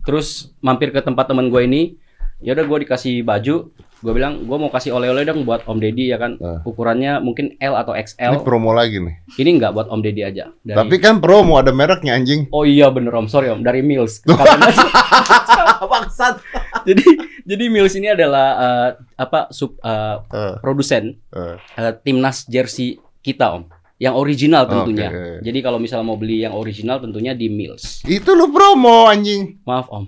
[0.01, 0.27] terus
[0.59, 1.81] mampir ke tempat teman gue ini
[2.39, 6.09] ya udah gue dikasih baju gue bilang gue mau kasih oleh-oleh dong buat om deddy
[6.09, 6.59] ya kan Ah.
[6.61, 9.15] ukurannya mungkin L atau Ini XL promo lagi nih.
[9.37, 12.49] ini enggak buat om deddy aja dari Tapi kan promo ada mereknya anjing.
[12.49, 14.19] oh iya bener om sorry om dari Mills.
[15.83, 16.41] Bangsat.
[16.89, 17.05] jadi
[17.43, 21.55] jadi Mills ini adalah eh, apa sub eh, Eh, produsen eh.
[21.73, 23.63] eh, timnas jersey kita om
[23.97, 25.39] yang original tentunya Oke.
[25.41, 29.63] jadi kalau misalnya mau beli yang original tentunya di Mills Itu lu promo anjing.
[29.63, 30.05] maaf om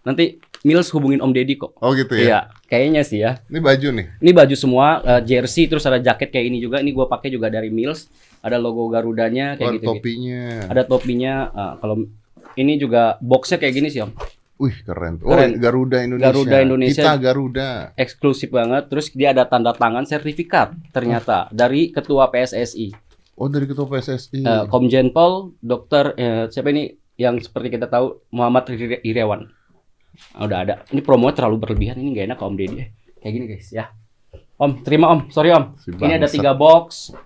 [0.00, 2.20] nanti Mills hubungin om deddy kok Oh gitu ya.
[2.20, 3.40] Iya, kayaknya sih ya.
[3.48, 4.06] Ini baju nih.
[4.20, 6.84] Ini baju semua eh, jersey terus ada jaket kayak ini juga.
[6.84, 8.12] Ini gua pakai juga dari Mills.
[8.44, 9.88] Ada logo Garudanya Oh, kayak ada gitu.
[9.88, 10.42] topinya.
[10.68, 11.34] Ada topinya.
[11.48, 11.96] eh, kalau
[12.54, 14.12] ini juga boxnya kayak gini sih om,
[14.60, 15.16] Wih keren.
[15.24, 15.56] Oh Keren.
[15.56, 16.28] Garuda Indonesia.
[16.28, 17.00] Garuda Indonesia.
[17.00, 17.70] Kita Garuda.
[17.96, 18.86] eksklusif banget.
[18.86, 22.92] Terus dia ada tanda tangan sertifikat ternyata dari ketua PSSI,
[23.34, 24.44] Oh dari ketua PSSI.
[24.44, 29.48] Eh, Komjen Pol, Dokter eh, siapa ini yang seperti kita tahu Muhammad Iri- Irawan.
[30.36, 30.74] Ah, udah ada.
[30.86, 31.96] Ini promo terlalu berlebihan.
[31.96, 32.76] Ini nggak enak ke Om Deddy.
[32.76, 33.88] Eh, Kayak gini guys ya.
[34.56, 35.32] Om, terima Om.
[35.32, 35.72] Sorry Om.
[35.80, 37.16] Si Ini ada tiga box.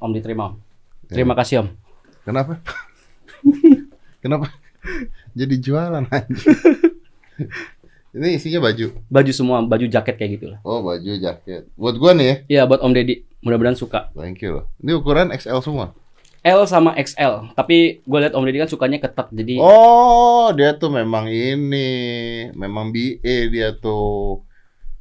[0.00, 0.54] Om diterima Om.
[1.12, 1.20] Ya.
[1.20, 1.68] Terima kasih Om.
[2.24, 2.56] Kenapa?
[4.24, 4.48] Kenapa?
[5.34, 6.56] Jadi jualan anjing.
[8.14, 8.94] Ini isinya baju.
[9.10, 10.62] Baju semua, baju jaket kayak gitu lah.
[10.62, 11.66] Oh baju jaket.
[11.74, 12.34] Buat gua nih ya.
[12.46, 13.26] Iya buat Om Deddy.
[13.42, 14.14] Mudah-mudahan suka.
[14.14, 14.64] Thank you loh.
[14.78, 15.90] Ini ukuran XL semua.
[16.46, 17.56] L sama XL.
[17.58, 19.34] Tapi gue lihat Om Deddy kan sukanya ketat.
[19.34, 21.90] Jadi Oh, dia tuh memang ini,
[22.54, 24.46] memang BA dia tuh.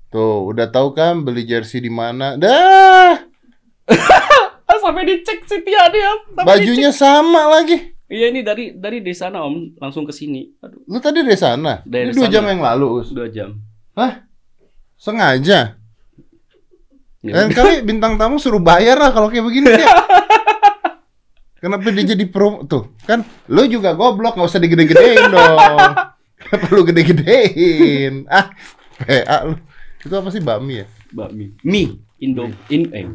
[0.09, 2.33] Tuh, udah tahu kan beli jersey di mana?
[2.37, 3.17] Dah,
[4.63, 6.11] Ah, sampai dicek sih dia dia.
[6.33, 7.92] Sampai bajunya sama lagi.
[8.13, 10.45] Iya ini dari dari di sana Om langsung ke sini.
[10.61, 11.81] Aduh, Lu tadi dari sana?
[11.81, 12.33] Dari Ini dua sana.
[12.37, 13.09] jam yang lalu, Us.
[13.09, 13.57] dua jam.
[15.01, 15.75] Sengaja.
[17.25, 17.33] Ya.
[17.33, 19.87] Lain kali bintang tamu suruh bayar lah kalau kayak begini ya.
[21.63, 22.93] Kenapa dia jadi pro tuh?
[23.07, 25.57] Kan lu juga goblok nggak usah digede-gedein dong.
[26.39, 28.29] Kenapa lu gede-gedein?
[28.29, 28.53] Ah,
[29.01, 29.55] PA lu.
[30.05, 30.85] Itu apa sih bakmi ya?
[31.15, 31.65] Bakmi.
[31.65, 31.97] Mie.
[32.21, 32.51] Indo.
[32.69, 33.07] In, eh.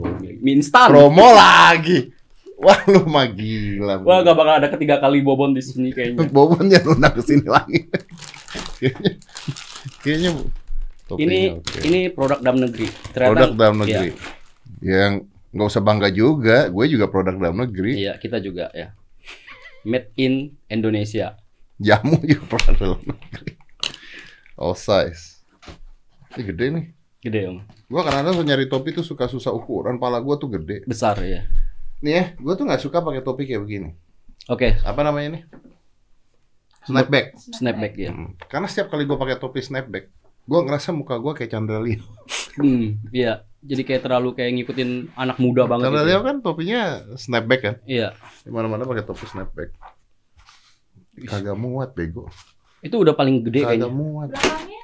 [0.42, 0.90] Mie instan.
[0.90, 2.17] Promo lagi.
[2.58, 4.02] Wah, lu mah gila.
[4.02, 6.26] Wah, gak bakal ada ketiga kali bobon di sini kayaknya.
[6.34, 7.86] Bobon jangan undang ke sini lagi.
[8.76, 9.12] kayaknya
[10.02, 10.30] kayaknya
[11.08, 11.78] Ini oke.
[11.80, 12.90] ini produk dalam negeri.
[13.08, 14.08] Ternyata- produk dalam Iya, negeri.
[14.80, 15.12] Yang
[15.48, 17.92] nggak usah bangga juga, gue juga produk dalam negeri.
[17.96, 18.92] Iya, kita juga ya.
[19.86, 20.34] Made in
[20.66, 21.38] Indonesia.
[21.78, 23.54] Jamu juga produk dalam negeri.
[24.58, 25.46] All size.
[26.34, 26.86] Ini gede nih.
[27.20, 27.58] Gede om.
[27.86, 29.96] Gua kadang-kadang nyari topi tuh suka susah ukuran.
[29.96, 30.82] Pala gua tuh gede.
[30.84, 31.46] Besar ya.
[31.98, 33.90] Nih ya, gua tuh nggak suka pakai topi kayak begini.
[34.46, 34.78] Oke.
[34.86, 35.42] Apa namanya nih?
[36.86, 37.34] Snapback.
[37.36, 38.10] Snapback ya.
[38.14, 38.38] Hmm.
[38.46, 40.08] Karena setiap kali gua pakai topi snapback,
[40.46, 42.02] gua ngerasa muka gua kayak Chandra Leo.
[42.58, 42.98] Hmm.
[43.14, 43.46] Iya.
[43.62, 45.94] Jadi kayak terlalu kayak ngikutin anak muda banget.
[45.94, 46.10] Chandra gitu.
[46.10, 46.80] Leo kan topinya
[47.14, 47.74] snapback kan.
[47.86, 48.18] Iya.
[48.42, 49.78] Di mana-mana pakai topi snapback.
[51.22, 52.26] Kagak muat bego.
[52.82, 53.94] Itu udah paling gede Kagak kayaknya.
[53.94, 54.28] muat.
[54.34, 54.82] Belakangnya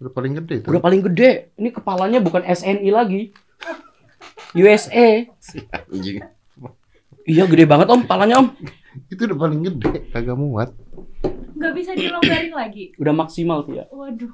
[0.00, 0.68] Udah paling gede itu.
[0.72, 1.52] Udah paling gede.
[1.60, 3.22] Ini kepalanya bukan SNI lagi.
[4.56, 5.26] USA.
[5.90, 6.22] Anjing.
[7.28, 8.50] Iya gede banget om, palanya om.
[9.06, 10.74] Itu udah paling gede, kagak muat.
[11.60, 12.96] nggak bisa dilonggarin lagi.
[12.96, 13.84] Udah maksimal tuh ya.
[13.92, 14.32] Waduh.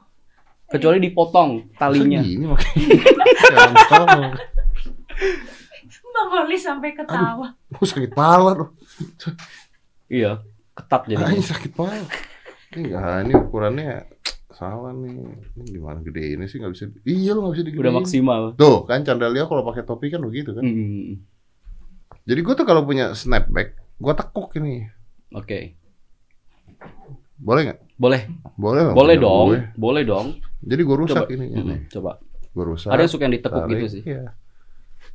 [0.70, 2.22] Kecuali dipotong talinya.
[2.22, 4.38] Gini makanya.
[6.16, 7.52] Bang Oli sampai ketawa.
[7.76, 8.70] Oh, sakit pala loh.
[10.08, 10.40] Iya,
[10.72, 11.44] ketat ini jadinya.
[11.44, 11.92] sakit pala.
[12.72, 13.90] Ini enggak, ini ukurannya
[14.56, 15.12] salah nih.
[15.60, 16.88] Ini gimana gede ini sih nggak bisa.
[17.04, 17.84] Iya lo nggak bisa digedein.
[17.84, 18.42] Udah maksimal.
[18.56, 20.64] Tuh kan Chandra Leo kalau pakai topi kan begitu kan.
[20.64, 21.20] Hmm.
[22.26, 24.88] Jadi gue tuh kalau punya snapback, gue tekuk ini.
[25.36, 25.76] Oke.
[27.36, 27.78] Boleh nggak?
[28.00, 28.20] Boleh.
[28.56, 28.94] Boleh lah.
[28.96, 29.48] Boleh dong.
[29.52, 29.60] gue.
[29.76, 30.26] Boleh dong.
[30.64, 31.34] Jadi gue rusak Coba.
[31.36, 31.46] ini.
[31.52, 31.80] Hmm, nih.
[31.92, 32.10] Coba.
[32.50, 32.90] Gue rusak.
[32.90, 34.02] Ada yang suka yang ditekuk tarik, gitu sih.
[34.08, 34.24] Iya.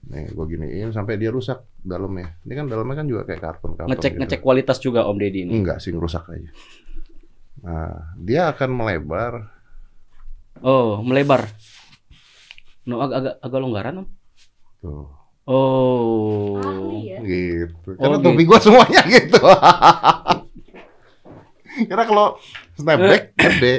[0.07, 2.37] Nih gue giniin sampai dia rusak dalamnya.
[2.45, 3.89] Ini kan dalamnya kan juga kayak karton karton.
[3.91, 5.51] Ngecek ngecek kualitas juga Om Deddy ini.
[5.57, 6.49] Enggak sih ngerusak aja.
[7.59, 9.51] Nah, dia akan melebar.
[10.63, 11.51] Oh, melebar.
[12.87, 14.07] No, agak agak, agak longgaran Om.
[14.81, 15.07] Tuh,
[15.41, 16.61] Oh.
[16.61, 17.19] Ahli ya.
[17.25, 17.97] gitu.
[17.97, 19.41] Oh, Karena topi gua semuanya gitu.
[21.89, 22.37] Karena kalau
[22.77, 23.75] snapback gede.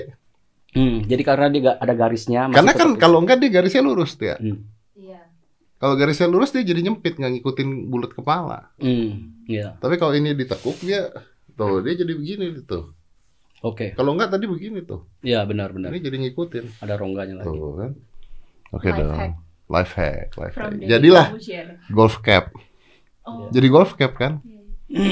[0.73, 2.41] Hmm, jadi karena dia gak ada garisnya.
[2.49, 4.41] Karena kan kalau enggak dia garisnya lurus dia.
[4.41, 4.65] Hmm.
[4.97, 5.21] Iya.
[5.77, 8.73] Kalau garisnya lurus dia jadi nyempit nggak ngikutin bulat kepala.
[8.81, 9.77] Hmm, iya.
[9.79, 11.13] Tapi kalau ini ditekuk dia
[11.53, 12.97] tuh dia jadi begini tuh.
[13.63, 13.95] Oke.
[13.95, 15.07] Kalau enggak tadi begini tuh.
[15.23, 15.95] Iya, benar benar.
[15.95, 16.83] Ini jadi ngikutin.
[16.83, 17.51] Ada rongganya lagi.
[17.51, 17.91] Tuh kan.
[18.75, 19.15] Oke Life dong.
[19.15, 19.33] hack.
[19.73, 20.89] Life hack, life From hack.
[20.91, 21.27] Jadilah
[21.95, 22.51] golf cap.
[23.23, 23.47] Oh.
[23.55, 24.43] Jadi golf cap kan?
[24.93, 25.09] iya.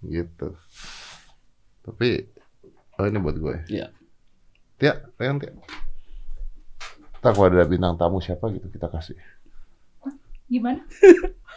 [0.00, 0.48] gitu
[1.84, 2.30] tapi
[2.96, 3.86] oh ini buat gue Iya.
[4.80, 5.52] Tia pegang Tia
[7.20, 9.18] Ntar kalau ada bintang tamu siapa gitu kita kasih
[10.50, 10.82] Gimana?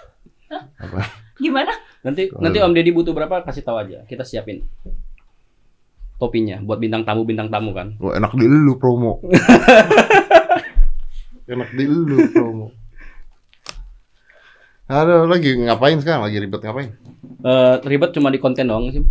[0.83, 1.01] apa
[1.33, 1.73] Gimana?
[2.05, 4.05] Nanti nanti Om Deddy butuh berapa kasih tahu aja.
[4.05, 4.61] Kita siapin.
[6.15, 7.95] Topinya buat bintang tamu bintang tamu kan.
[7.97, 9.19] Wah, enak di lu promo
[11.45, 12.67] enak di lu promo
[14.83, 16.27] Aduh, lagi ngapain sekarang?
[16.27, 16.91] Lagi ribet ngapain?
[17.41, 19.01] Eh, ribet cuma di konten doang sih.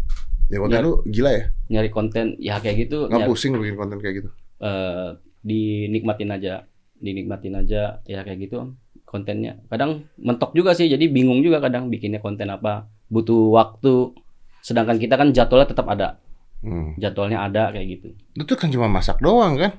[0.53, 0.85] Ya konten Ya.
[0.85, 1.45] lu gila ya?
[1.71, 3.09] Nyari konten ya kayak gitu.
[3.09, 4.29] Nggak ya, pusing bikin konten kayak gitu?
[4.63, 6.69] eh, dinikmatin aja.
[7.03, 8.69] Dinikmatin aja ya kayak gitu Om,
[9.03, 9.59] kontennya.
[9.67, 10.87] Kadang mentok juga sih.
[10.87, 12.87] Jadi bingung juga kadang bikinnya konten apa.
[13.09, 14.13] Butuh waktu.
[14.61, 16.21] Sedangkan kita kan jadwalnya tetap ada.
[16.63, 16.95] Hmm.
[16.97, 18.09] Jadwalnya ada kayak gitu.
[18.47, 19.73] Tuh kan cuma masak doang kan?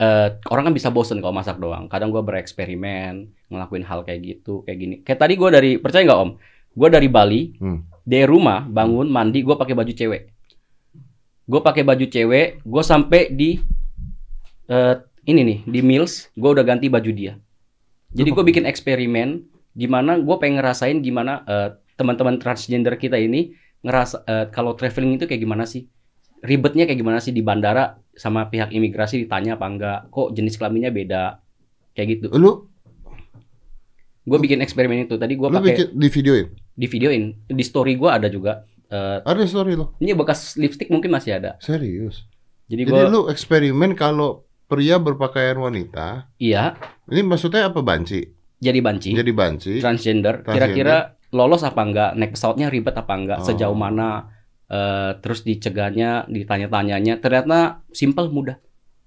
[0.00, 1.84] eh orang kan bisa bosen kalau masak doang.
[1.92, 4.94] Kadang gue bereksperimen, ngelakuin hal kayak gitu, kayak gini.
[5.04, 6.30] Kayak tadi gue dari, percaya nggak om?
[6.72, 7.84] Gue dari Bali, Hmm.
[8.00, 10.32] dari rumah bangun mandi, gue pakai baju cewek.
[11.44, 13.60] Gue pakai baju cewek, gue sampai di
[14.66, 14.96] eh
[15.28, 17.36] ini nih di Mills, gue udah ganti baju dia.
[18.16, 19.44] Jadi gue bikin eksperimen,
[19.76, 21.68] gimana gue pengen ngerasain gimana eh,
[22.00, 23.52] teman-teman transgender kita ini
[23.84, 25.84] ngerasa eh, kalau traveling itu kayak gimana sih?
[26.40, 29.98] Ribetnya kayak gimana sih di bandara sama pihak imigrasi ditanya apa enggak?
[30.08, 31.40] Kok jenis kelaminnya beda?
[31.92, 32.26] Kayak gitu.
[32.34, 32.68] Lu
[34.26, 35.14] Gue bikin eksperimen itu.
[35.14, 36.46] Tadi gue pakai di videoin.
[36.76, 38.66] di videoin di story gue ada juga.
[38.86, 39.96] Eh, Ada story lo.
[39.98, 41.56] ini bekas lipstick mungkin masih ada.
[41.58, 42.26] Serius.
[42.66, 46.74] Jadi Jadi gue lu eksperimen kalau pria berpakaian wanita, iya
[47.06, 48.26] ini maksudnya apa banci?
[48.56, 49.72] jadi banci Jadi banci.
[49.78, 50.42] transgender.
[50.42, 50.44] Transgender.
[50.74, 50.96] Kira-kira
[51.30, 52.10] lolos apa enggak?
[52.14, 53.38] Naik pesawatnya ribet apa enggak?
[53.40, 53.46] Oh.
[53.46, 54.26] Sejauh mana?
[54.66, 57.18] Eh, terus dicegahnya, ditanya-tanyanya.
[57.18, 58.56] Ternyata simple mudah.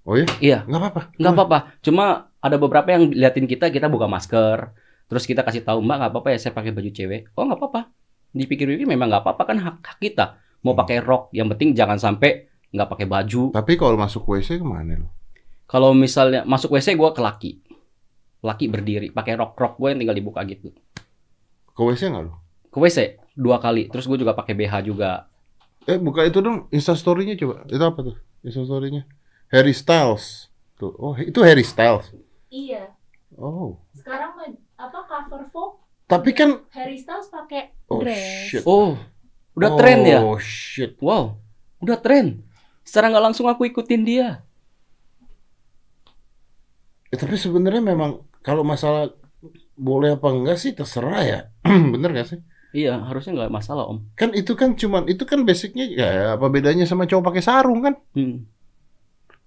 [0.07, 0.25] Oh ya?
[0.39, 0.59] Iya.
[0.65, 1.01] Nggak apa-apa.
[1.15, 1.57] Nggak apa-apa.
[1.79, 2.05] Cuma
[2.39, 4.71] ada beberapa yang liatin kita, kita buka masker.
[5.09, 7.33] Terus kita kasih tahu mbak nggak apa-apa ya saya pakai baju cewek.
[7.33, 7.81] Oh nggak apa-apa.
[8.29, 10.25] Dipikir-pikir memang nggak apa-apa kan hak, hak kita.
[10.61, 10.81] Mau Hmm.
[10.85, 13.49] pakai rok, yang penting jangan sampai nggak pakai baju.
[13.49, 15.09] Tapi kalau masuk WC ke mana lo?
[15.65, 17.51] Kalau misalnya masuk WC gue ke laki,
[18.41, 20.69] laki berdiri pakai rok rok gue yang tinggal dibuka gitu.
[21.73, 22.33] Ke WC nggak lo?
[22.69, 22.97] Ke WC
[23.33, 23.89] dua kali.
[23.89, 25.25] Terus gue juga pakai BH juga.
[25.87, 27.63] Eh buka itu dong instastorynya coba.
[27.69, 28.15] Itu apa tuh?
[28.43, 29.07] Instastorynya.
[29.53, 30.49] Harry Styles.
[30.79, 30.91] Tuh.
[30.99, 32.11] Oh itu Harry Styles.
[32.49, 32.91] Iya.
[33.37, 33.79] Oh.
[33.95, 34.49] Sekarang mah
[34.79, 35.79] apa cover Vogue
[36.09, 36.65] Tapi kan.
[36.73, 38.49] Harry Styles pakai Oh dress.
[38.49, 38.63] shit.
[38.65, 38.97] Oh,
[39.53, 40.19] udah tren ya?
[40.25, 40.97] Oh shit.
[41.01, 41.37] Wow,
[41.81, 42.45] udah tren.
[42.85, 44.41] Secara nggak langsung aku ikutin dia.
[47.09, 49.13] Ya, tapi sebenarnya memang kalau masalah
[49.73, 51.39] boleh apa enggak sih terserah ya.
[51.93, 52.39] Bener gak sih?
[52.69, 54.05] Iya, harusnya nggak masalah om.
[54.13, 57.97] Kan itu kan cuman itu kan basicnya ya apa bedanya sama cowok pakai sarung kan?
[58.13, 58.45] Hmm.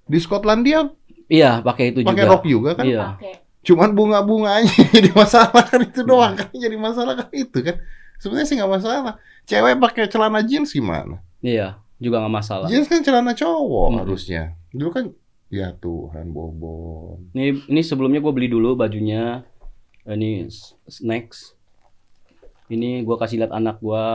[0.05, 0.91] Di Skotlandia
[1.31, 2.33] Iya, pakai itu pakai juga.
[2.35, 2.85] rok juga kan?
[2.85, 3.01] Iya.
[3.15, 3.33] Pakai.
[3.63, 4.67] Cuman bunga-bunganya
[4.97, 7.79] jadi masalah kan itu doang kan jadi masalah kan itu kan.
[8.19, 9.17] Sebenarnya sih nggak masalah.
[9.47, 11.23] Cewek pakai celana jeans gimana?
[11.41, 12.67] Iya, juga nggak masalah.
[12.67, 13.99] Jeans kan celana cowok Hmm.
[14.03, 14.43] harusnya.
[14.75, 15.05] Dulu kan
[15.47, 17.31] ya Tuhan bobon.
[17.33, 19.47] Ini ini sebelumnya gue beli dulu bajunya.
[20.03, 21.55] Ini s- next.
[22.73, 24.07] Ini gue kasih lihat anak gue.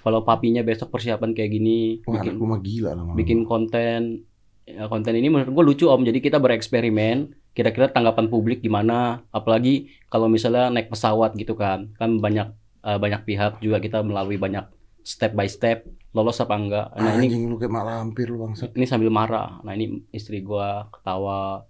[0.00, 4.24] Kalau papinya besok persiapan kayak gini, Wah, bikin anak lu mah gila lama bikin konten.
[4.64, 6.00] Ya, konten ini menurut gue lucu om.
[6.00, 7.36] Jadi kita bereksperimen.
[7.52, 9.26] Kira-kira tanggapan publik gimana?
[9.34, 12.48] Apalagi kalau misalnya naik pesawat gitu kan, kan banyak
[12.86, 14.64] eh, banyak pihak juga kita melalui banyak
[15.04, 16.86] step by step lolos apa enggak.
[16.98, 18.74] Nah ini Anjing lu kayak mak lampir lu bangsat.
[18.74, 19.62] ini sambil marah.
[19.62, 21.62] Nah ini istri gua ketawa.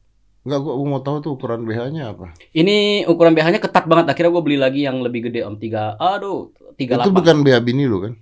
[0.50, 2.34] Enggak gua, gua mau tahu tuh ukuran BH-nya apa.
[2.50, 4.10] Ini ukuran BH-nya ketat banget.
[4.10, 5.94] Akhirnya gue beli lagi yang lebih gede om tiga.
[5.94, 8.18] Aduh tiga Itu bukan BH bini lu kan?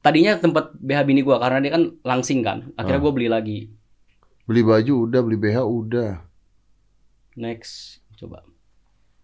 [0.00, 2.72] Tadinya tempat BH bini gua karena dia kan langsing kan.
[2.80, 3.04] Akhirnya Ah.
[3.04, 3.58] gue beli lagi.
[4.48, 6.10] Beli baju udah, beli BH udah.
[7.36, 8.40] Next coba.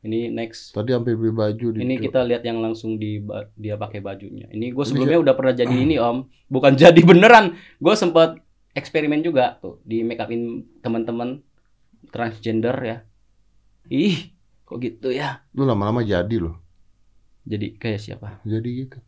[0.05, 0.77] Ini next.
[0.77, 3.23] Tadi hampir beli baju di Ini kita lihat yang langsung di
[3.57, 4.45] dia pakai bajunya.
[4.53, 6.29] Ini gue Ini sebelumnya udah pernah jadi ini om.
[6.53, 7.57] Bukan jadi beneran.
[7.81, 8.37] Gue sempet
[8.77, 11.41] eksperimen juga tuh di make upin teman-teman
[12.11, 12.99] transgender ya.
[13.93, 14.35] Ih
[14.67, 15.45] kok gitu ya.
[15.53, 16.59] lu lama-lama jadi loh.
[17.45, 18.41] Jadi kayak siapa?
[18.43, 18.99] Jadi gitu.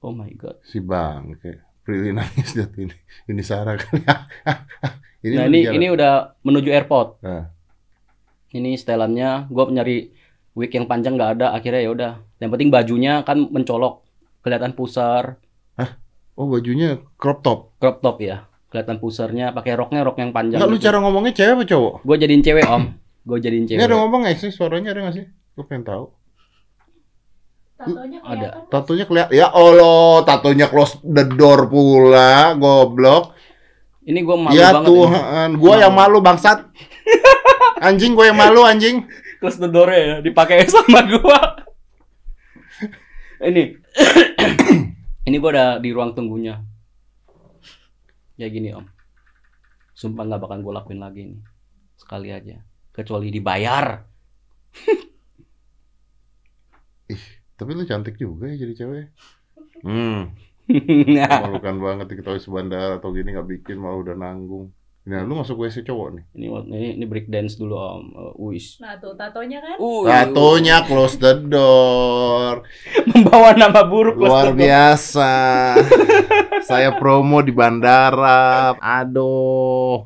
[0.00, 0.58] Oh my god.
[0.64, 2.96] Si Bang kayak Prilly nangis lihat ini.
[3.28, 3.94] Ini Sarah kan.
[5.26, 5.76] ini nah ini jalan.
[5.76, 7.20] ini udah menuju airport.
[7.22, 7.50] Nah.
[8.50, 9.50] Ini setelannya.
[9.52, 9.96] Gue nyari
[10.56, 11.46] wig yang panjang nggak ada.
[11.52, 12.12] Akhirnya ya udah.
[12.40, 14.02] Yang penting bajunya kan mencolok,
[14.40, 15.36] kelihatan pusar,
[16.40, 17.76] Oh bajunya crop top.
[17.76, 18.48] crop top ya.
[18.70, 19.50] Kelihatan pusarnya.
[19.50, 20.62] Pakai roknya rok yang panjang.
[20.62, 20.86] Enggak lu gitu.
[20.86, 21.94] cara ngomongnya cewek apa cowok?
[22.06, 22.84] Gue jadiin cewek om.
[23.26, 23.98] Gue jadiin Ini ada cewek.
[23.98, 25.26] ngomong nggak sih suaranya ada nggak sih?
[25.58, 26.04] Gue pengen tahu.
[27.80, 28.48] Tatonya Ada.
[28.68, 29.32] Tatonya kelihatan.
[29.32, 33.32] Ya Allah, tatonya close the door pula, goblok.
[34.04, 34.86] Ini gue malu ya banget.
[34.88, 36.68] Tuhan, gua yang malu bangsat.
[37.88, 39.08] Anjing gua yang malu anjing.
[39.40, 40.20] Close the door ya.
[40.20, 41.38] Dipakai sama gue.
[43.48, 43.80] ini.
[45.28, 46.60] ini gue udah di ruang tunggunya.
[48.40, 48.88] Ya gini om.
[49.92, 51.36] Sumpah nggak bakal gue lakuin lagi ini.
[52.00, 52.56] Sekali aja.
[52.88, 54.00] Kecuali dibayar.
[57.60, 59.12] Tapi lu cantik juga ya jadi cewek.
[59.84, 60.32] Hmm,
[61.44, 64.72] malukan banget diketahui sebandar atau gini nggak bikin malu udah nanggung.
[65.00, 66.24] Nah, lu masuk WC cowok nih.
[66.36, 68.04] ini ini ini break dance dulu om.
[68.12, 68.76] Uh, wis.
[68.84, 69.80] Nah tuh tatonya kan.
[69.80, 72.68] Uh, Tatonya close the door.
[73.10, 74.60] membawa nama buruk close Luar the door.
[74.60, 75.32] biasa.
[76.68, 78.76] Saya promo di bandara.
[78.76, 80.04] Aduh.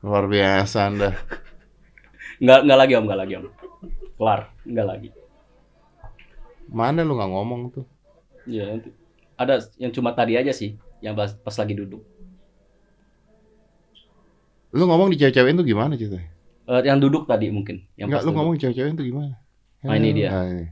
[0.00, 1.12] Luar biasa Anda.
[2.40, 3.46] Nggak nggak lagi om, nggak lagi om.
[4.16, 5.08] Kelar, nggak lagi.
[6.72, 7.84] Mana lu nggak ngomong tuh?
[8.48, 8.88] Iya, nanti.
[9.36, 12.00] ada yang cuma tadi aja sih, yang pas, pas lagi duduk.
[14.70, 16.30] Lu ngomong di cewek-cewek itu gimana ceritanya?
[16.70, 17.82] Eh, yang duduk tadi mungkin.
[17.98, 18.36] Yang Enggak, lu duduk.
[18.38, 19.34] ngomong cewek-cewek itu gimana?
[19.82, 20.28] Ah, ini dia.
[20.30, 20.66] Ah, ini.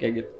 [0.00, 0.30] kayak gitu.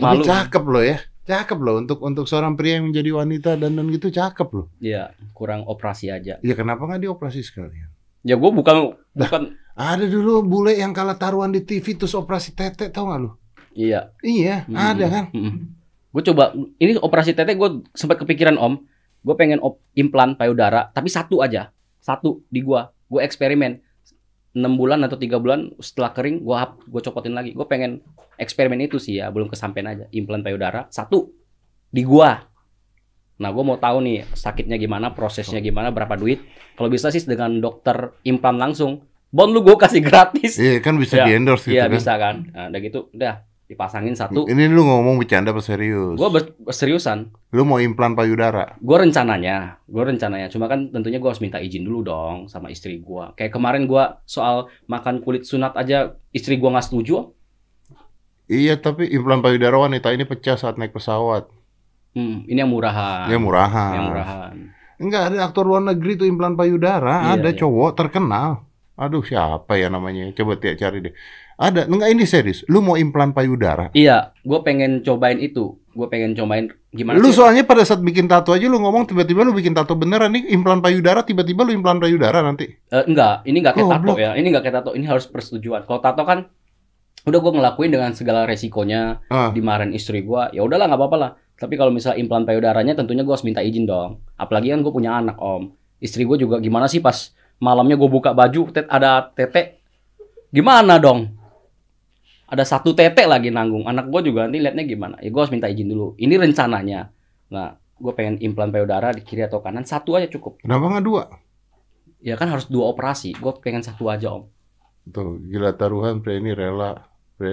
[0.00, 0.24] Tapi Malu.
[0.24, 0.98] cakep loh ya.
[1.28, 4.66] Cakep loh untuk untuk seorang pria yang menjadi wanita dan dan gitu cakep loh.
[4.80, 6.40] Iya, kurang operasi aja.
[6.40, 7.89] Ya kenapa nggak dioperasi sekalian?
[8.20, 9.42] Ya gue bukan bukan
[9.80, 13.30] Ada dulu bule yang kalah taruhan di TV terus operasi tete tau nggak lu?
[13.72, 14.12] iya.
[14.20, 14.76] Iya, Hmm.
[14.76, 15.24] ada kan?
[16.10, 18.84] Gue coba ini operasi tete gue sempat kepikiran om.
[19.20, 22.88] Gue pengen op, implan payudara, tapi satu aja, satu di gua.
[23.08, 23.80] Gue eksperimen
[24.52, 26.56] 6 bulan atau tiga bulan setelah kering gue
[26.88, 27.52] gue copotin lagi.
[27.56, 28.04] Gue pengen
[28.36, 30.04] eksperimen itu sih ya, belum kesampaian aja.
[30.12, 31.30] Implan payudara satu
[31.88, 32.49] di gua.
[33.40, 36.44] Nah, gue mau tahu nih sakitnya gimana, prosesnya gimana, berapa duit.
[36.76, 39.00] Kalau bisa sih dengan dokter implan langsung.
[39.32, 40.60] Bon lu gue kasih gratis.
[40.60, 41.92] Iya kan bisa Ya, di endorse gitu Iya kan?
[41.96, 42.36] bisa kan.
[42.52, 43.34] Nah, udah gitu, udah
[43.64, 44.50] dipasangin satu.
[44.50, 46.18] Ini lu ngomong bercanda apa serius?
[46.18, 46.28] Gue
[46.68, 47.30] seriusan.
[47.54, 48.74] Lu mau implan payudara?
[48.82, 50.50] Gue rencananya, gue rencananya.
[50.50, 53.24] Cuma kan tentunya gue harus minta izin dulu dong sama istri gue.
[53.38, 57.30] Kayak kemarin gue soal makan kulit sunat aja istri gue nggak setuju.
[58.50, 61.46] Iya, tapi implan payudara wanita ini pecah saat naik pesawat.
[62.10, 63.26] Hmm, ini yang murahan.
[63.26, 63.92] Ya murahan.
[63.94, 64.52] Yang murahan.
[64.96, 67.56] Enggak ada aktor luar negeri tuh implan payudara, Iya, ada iya.
[67.56, 68.66] cowok terkenal.
[68.94, 70.28] Aduh, siapa ya namanya?
[70.30, 71.14] Coba tiap cari deh.
[71.56, 72.64] Ada, enggak ini serius.
[72.66, 73.88] Lu mau implan payudara?
[73.92, 75.80] Iya, gue pengen cobain itu.
[75.90, 77.36] Gue pengen cobain gimana Lu sih?
[77.36, 80.78] soalnya pada saat bikin tato aja lu ngomong tiba-tiba lu bikin tato beneran nih implan
[80.78, 82.68] payudara tiba-tiba lu implan payudara nanti.
[82.68, 84.16] Eh, enggak, ini enggak kayak tato Goblok.
[84.18, 84.30] ya.
[84.34, 84.90] Ini enggak kayak tato.
[84.92, 85.84] Ini harus persetujuan.
[85.84, 86.38] Kalau tato kan
[87.22, 89.50] udah gue ngelakuin dengan segala resikonya, Ah.
[89.50, 90.42] dimarahin istri gue.
[90.52, 91.30] Ya udahlah nggak apa-apa lah.
[91.60, 94.24] Tapi kalau misal implan payudaranya tentunya gue harus minta izin dong.
[94.40, 95.76] Apalagi kan gue punya anak om.
[96.00, 99.84] Istri gue juga gimana sih pas malamnya gue buka baju tet ada tete.
[100.48, 101.36] Gimana dong?
[102.48, 103.84] Ada satu tete lagi nanggung.
[103.84, 105.20] Anak gue juga nanti liatnya gimana.
[105.20, 106.16] Ya gue harus minta izin dulu.
[106.16, 107.12] Ini rencananya.
[107.52, 109.84] Nah, gue pengen implan payudara di kiri atau kanan.
[109.84, 110.64] Satu aja cukup.
[110.64, 111.28] Kenapa nggak dua?
[112.24, 113.36] Ya kan harus dua operasi.
[113.36, 114.48] Gue pengen satu aja om.
[115.12, 117.04] Tuh, gila taruhan pre ini rela.
[117.36, 117.52] Pre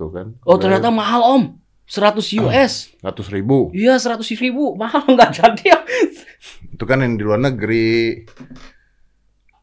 [0.00, 0.40] tuh kan.
[0.48, 1.44] Oh ternyata mahal om.
[1.84, 2.72] 100 US.
[2.98, 3.68] Ratus ribu.
[3.72, 4.74] Iya 100 ribu.
[4.74, 5.78] Mahal nggak jadi ya.
[6.72, 8.22] Itu kan yang di luar negeri.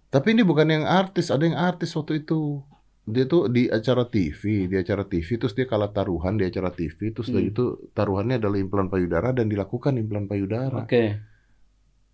[0.09, 2.61] Tapi ini bukan yang artis, ada yang artis waktu itu.
[3.03, 7.09] Dia tuh di acara TV, di acara TV terus dia kalah taruhan di acara TV
[7.09, 7.41] terus Hmm.
[7.41, 10.85] itu taruhannya adalah implan payudara dan dilakukan implan payudara.
[10.85, 11.17] Oke.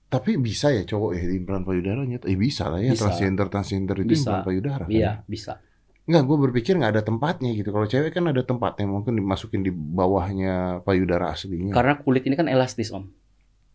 [0.08, 2.32] Tapi bisa ya cowok ya implan payudara nyata?
[2.32, 3.12] Eh bisa lah ya Bisa.
[3.12, 4.24] transgender transgender itu Bisa.
[4.24, 4.84] implan payudara.
[4.88, 4.92] kan?
[4.96, 5.60] Iya bisa.
[6.06, 7.74] Enggak, gue berpikir nggak ada tempatnya gitu.
[7.74, 11.74] Kalau cewek kan ada tempatnya, mungkin dimasukin di bawahnya payudara aslinya.
[11.74, 13.10] Karena kulit ini kan elastis om.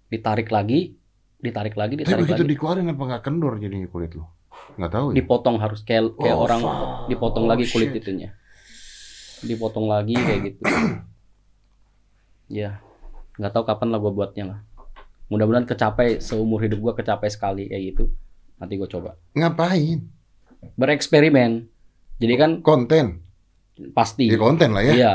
[0.06, 0.94] Ditarik lagi,
[1.36, 2.50] ditarik lagi, Tapi ditarik begitu lagi.
[2.54, 4.30] dikeluarin apa nggak kendor jadinya kulit lo?
[4.78, 5.14] Nggak tahu ya.
[5.18, 7.10] Dipotong harus kayak kayak Oh, orang fuck.
[7.10, 7.98] dipotong lagi Oh, kulit shit.
[7.98, 8.28] itunya.
[9.42, 10.60] Dipotong lagi kayak gitu.
[12.62, 12.78] ya,
[13.36, 14.58] nggak tahu kapan lah gue buatnya lah.
[15.26, 18.04] Mudah-mudahan kecapai seumur hidup gue kecapai sekali kayak gitu.
[18.58, 19.14] Nanti gue coba.
[19.32, 20.06] Ngapain?
[20.76, 21.66] Bereksperimen.
[22.20, 23.24] Jadi kan Konten.
[23.96, 24.28] pasti.
[24.28, 24.92] Ya konten lah ya.
[24.92, 25.14] Iya.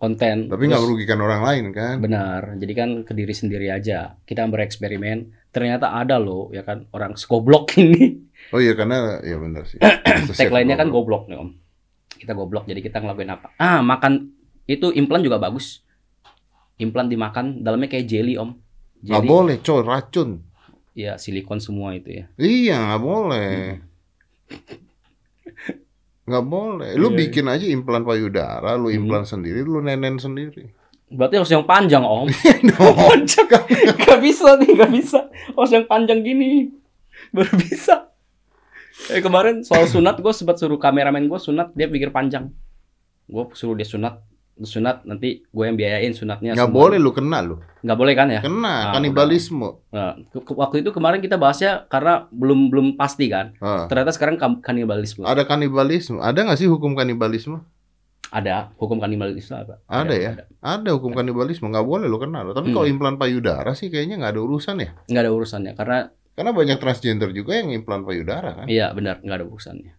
[0.00, 0.48] Konten.
[0.48, 2.00] Tapi nggak merugikan orang lain kan?
[2.00, 2.56] Benar.
[2.56, 4.16] Jadi kan ke diri sendiri aja.
[4.24, 5.52] Kita bereksperimen.
[5.54, 8.24] Ternyata ada loh, ya kan orang segoblok ini.
[8.50, 9.78] Oh iya karena ya benar sih.
[10.40, 11.52] Tagline-nya kan goblok nih om.
[12.08, 12.64] Kita goblok.
[12.64, 13.52] Jadi kita ngelakuin apa?
[13.60, 14.32] Ah makan
[14.64, 15.84] itu implan juga bagus.
[16.80, 18.56] Implan dimakan dalamnya kayak jelly om.
[19.04, 19.28] Jelly.
[19.28, 20.40] boleh, coy, racun.
[20.96, 22.24] Ya silikon semua itu ya.
[22.40, 23.52] Iya nggak boleh.
[26.24, 26.90] Nggak boleh.
[26.96, 28.98] Lu Iya, bikin aja implan payudara, lu Hmm.
[29.04, 30.72] implan sendiri, lu nenen sendiri.
[31.12, 32.26] Berarti harus yang panjang om.
[32.72, 32.96] Dong.
[33.12, 33.46] panjang.
[34.00, 35.20] gak bisa nih, gak bisa.
[35.52, 36.72] Harus yang panjang gini.
[37.30, 38.08] Baru bisa.
[39.10, 42.48] Eh kemarin soal sunat gue sempat suruh kameramen gue sunat dia pikir panjang.
[43.26, 44.16] Gue suruh dia sunat,
[44.56, 46.54] sunat nanti gue yang biayain sunatnya.
[46.54, 46.80] Nggak semua.
[46.80, 47.58] boleh lu kena lu.
[47.80, 48.40] Nggak boleh kan ya?
[48.40, 49.82] Kena Ah, kanibalisme.
[49.90, 53.58] Nah, waktu itu kemarin kita bahasnya karena belum belum pasti kan.
[53.58, 53.86] Ah.
[53.86, 55.22] Ternyata sekarang kanibalisme.
[55.22, 56.18] Ada kanibalisme.
[56.18, 57.58] Ada nggak sih hukum kanibalisme?
[58.28, 59.78] Ada hukum kanibalisme apa?
[59.84, 60.32] Ada ya?
[60.60, 61.66] Ada hukum kanibalisme.
[61.66, 62.50] Nggak boleh lu kena lo.
[62.50, 62.76] Tapi Hmm.
[62.76, 64.90] kalau implan payudara sih kayaknya nggak ada urusan ya.
[65.06, 65.98] Nggak ada urusannya karena
[66.34, 68.66] Karena banyak transgender juga yang implan payudara kan.
[68.66, 69.94] iya benar nggak ada urusannya.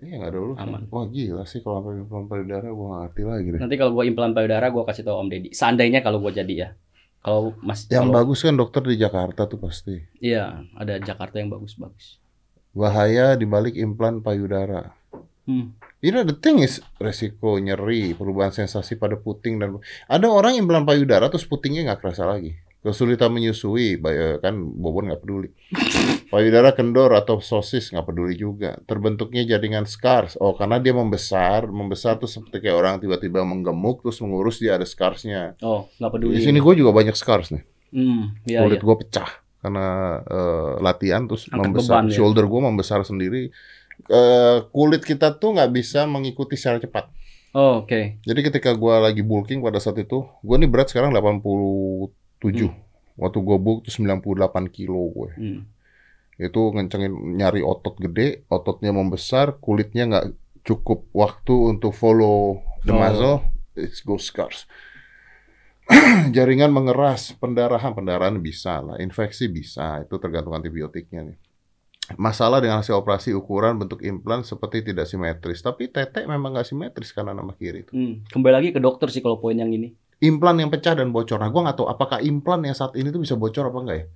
[0.00, 0.64] Iya nggak ada urusan.
[0.64, 0.82] Aman.
[0.88, 3.60] Wah gila sih kalau sampai implan payudara gua nggak ngerti lagi deh.
[3.60, 5.50] Nanti kalau gue implan payudara gue kasih tau Om Deddy.
[5.52, 6.68] Seandainya kalau gue jadi ya.
[7.20, 10.00] Kalau mas Yang kalau- bagus kan dokter di Jakarta tuh pasti.
[10.24, 12.16] Iya, ada Jakarta yang bagus-bagus.
[12.72, 14.96] Bahaya dibalik implan payudara.
[15.44, 15.76] Hmm.
[16.00, 19.76] You know the thing is resiko nyeri, perubahan sensasi pada puting dan
[20.08, 22.56] ada orang implan payudara terus putingnya nggak kerasa lagi.
[22.80, 25.52] Kesulitan menyusui, bay- kan Bobon nggak peduli.
[26.32, 28.80] Payudara kendor atau sosis nggak peduli juga.
[28.88, 30.40] Terbentuknya jaringan scars.
[30.40, 34.88] Oh karena dia membesar, membesar tuh seperti kayak orang tiba-tiba menggemuk terus mengurus dia ada
[34.88, 35.60] scarsnya.
[35.60, 36.40] Oh, nggak peduli.
[36.40, 37.64] Di sini gue juga banyak scars nih.
[37.90, 38.86] Hmm, iya, kulit iya.
[38.86, 39.86] gue pecah karena
[40.24, 42.14] eh, latihan terus Angkat membesar beban, ya?
[42.16, 43.42] shoulder gue membesar sendiri
[44.08, 47.12] Eh, kulit kita tuh nggak bisa mengikuti secara cepat
[47.52, 48.22] Oh, oke.
[48.24, 51.10] jadi ketika gue lagi bulking pada saat itu gue nih berat sekarang
[52.40, 52.72] 87
[53.16, 54.24] waktu gue bulk tuh 98
[54.68, 55.60] kilo gue Hmm.
[56.36, 60.26] itu ngencengin nyari otot gede ototnya membesar kulitnya nggak
[60.62, 62.96] cukup waktu untuk follow the Oh.
[62.96, 63.36] muscle
[63.74, 64.64] it's go scars
[66.30, 71.38] jaringan mengeras pendarahan pendarahan bisa lah infeksi bisa itu tergantung antibiotiknya nih
[72.16, 77.10] masalah dengan hasil operasi ukuran bentuk implan seperti tidak simetris tapi tetek memang nggak simetris
[77.10, 78.14] kanan sama kiri itu Hmm.
[78.26, 79.94] Kembali lagi ke dokter sih kalau poin yang ini.
[80.20, 83.20] Implan yang pecah dan bocor nah gue nggak tahu apakah implan yang saat ini tuh
[83.20, 84.06] bisa bocor apa enggak ya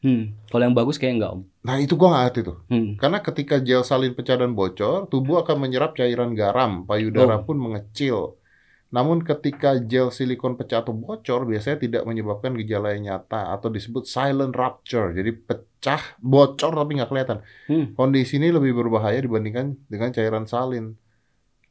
[0.00, 0.32] Hmm.
[0.48, 1.42] Kalau yang bagus kayak enggak, Om.
[1.60, 2.96] nah itu gue nggak ngerti tuh Hmm.
[2.96, 7.44] Karena ketika gel salin pecah dan bocor, tubuh akan menyerap cairan garam, payudara Oh.
[7.44, 8.40] pun mengecil.
[8.88, 14.08] Namun ketika gel silikon pecah atau bocor, biasanya tidak menyebabkan gejala yang nyata atau disebut
[14.08, 15.12] silent rupture.
[15.12, 17.38] Jadi pecah, bocor tapi nggak kelihatan.
[17.68, 17.92] Hmm.
[17.92, 20.96] Kondisi ini lebih berbahaya dibandingkan dengan cairan salin.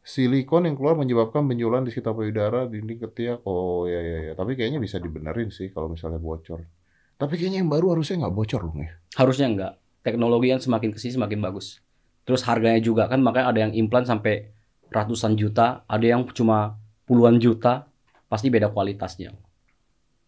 [0.10, 3.46] Silikon yang keluar menyebabkan benjolan di sekitar payudara, dinding ketiak.
[3.46, 4.34] Oh ya ya ya.
[4.34, 6.66] Tapi kayaknya bisa dibenerin sih kalau misalnya bocor.
[7.14, 8.92] Tapi kayaknya yang baru harusnya nggak bocor dong ya.
[9.14, 9.74] Harusnya enggak.
[10.02, 11.78] Teknologi yang semakin ke sini semakin bagus.
[12.26, 14.50] Terus harganya juga kan makanya ada yang implan sampai
[14.90, 17.86] ratusan juta, ada yang cuma puluhan juta.
[18.26, 19.30] Pasti beda kualitasnya.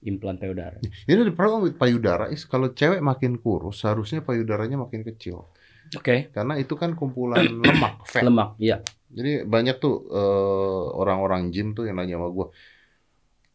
[0.06, 0.78] Implan payudara.
[1.10, 5.50] Ini the problem with payudara is kalau cewek makin kurus, seharusnya payudaranya makin kecil.
[5.98, 6.32] Oke.
[6.32, 8.24] Karena itu kan kumpulan lemak, fat.
[8.24, 8.80] Lemak, iya.
[9.12, 12.48] Jadi banyak tuh eh, orang-orang gym tuh yang nanya sama gue,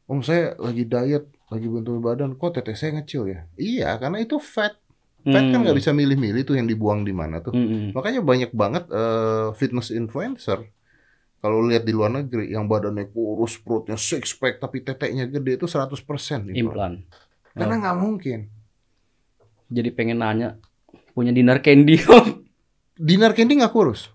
[0.06, 3.40] Om saya lagi diet, lagi bentuk badan, kok teteh saya ngecil ya?
[3.58, 4.78] Iya, karena itu fat.
[5.26, 7.50] Fat kan nggak bisa milih-milih tuh yang dibuang di mana tuh.
[7.50, 7.90] Hmm.
[7.90, 10.62] Makanya banyak banget eh, fitness influencer.
[11.42, 15.66] Kalau lihat di luar negeri yang badannya kurus, perutnya six pack tapi teteknya gede itu
[15.66, 16.54] 100% implan.
[16.54, 16.92] Implan.
[17.50, 18.40] Karena nggak mungkin.
[19.66, 20.54] Jadi pengen nanya,
[21.16, 22.44] punya dinar candy om?
[22.92, 24.08] Dinar Candy nggak kurus.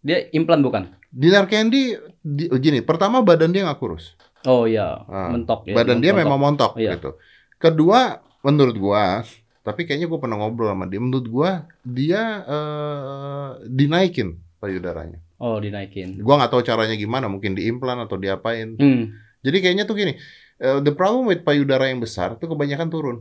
[0.00, 0.92] Dia implan bukan?
[1.08, 4.12] Dinar Candy di, oh, gini, pertama badan dia nggak kurus.
[4.44, 5.72] Oh iya, Ah, mentok ya.
[5.72, 6.20] badan dia mentok.
[6.20, 7.00] memang montok Iya.
[7.00, 7.16] gitu.
[7.56, 9.24] Kedua, menurut gua,
[9.60, 11.00] tapi kayaknya gua pernah ngobrol sama dia.
[11.00, 11.50] Menurut gua
[11.80, 15.18] dia eh, dinaikin payudaranya.
[15.36, 16.20] Oh dinaikin.
[16.20, 18.76] Gua nggak tahu caranya gimana, mungkin diimplan atau diapain.
[18.76, 19.16] Hmm.
[19.40, 20.12] Jadi kayaknya tuh gini,
[20.58, 23.16] eh, the problem with payudara yang besar tuh kebanyakan turun.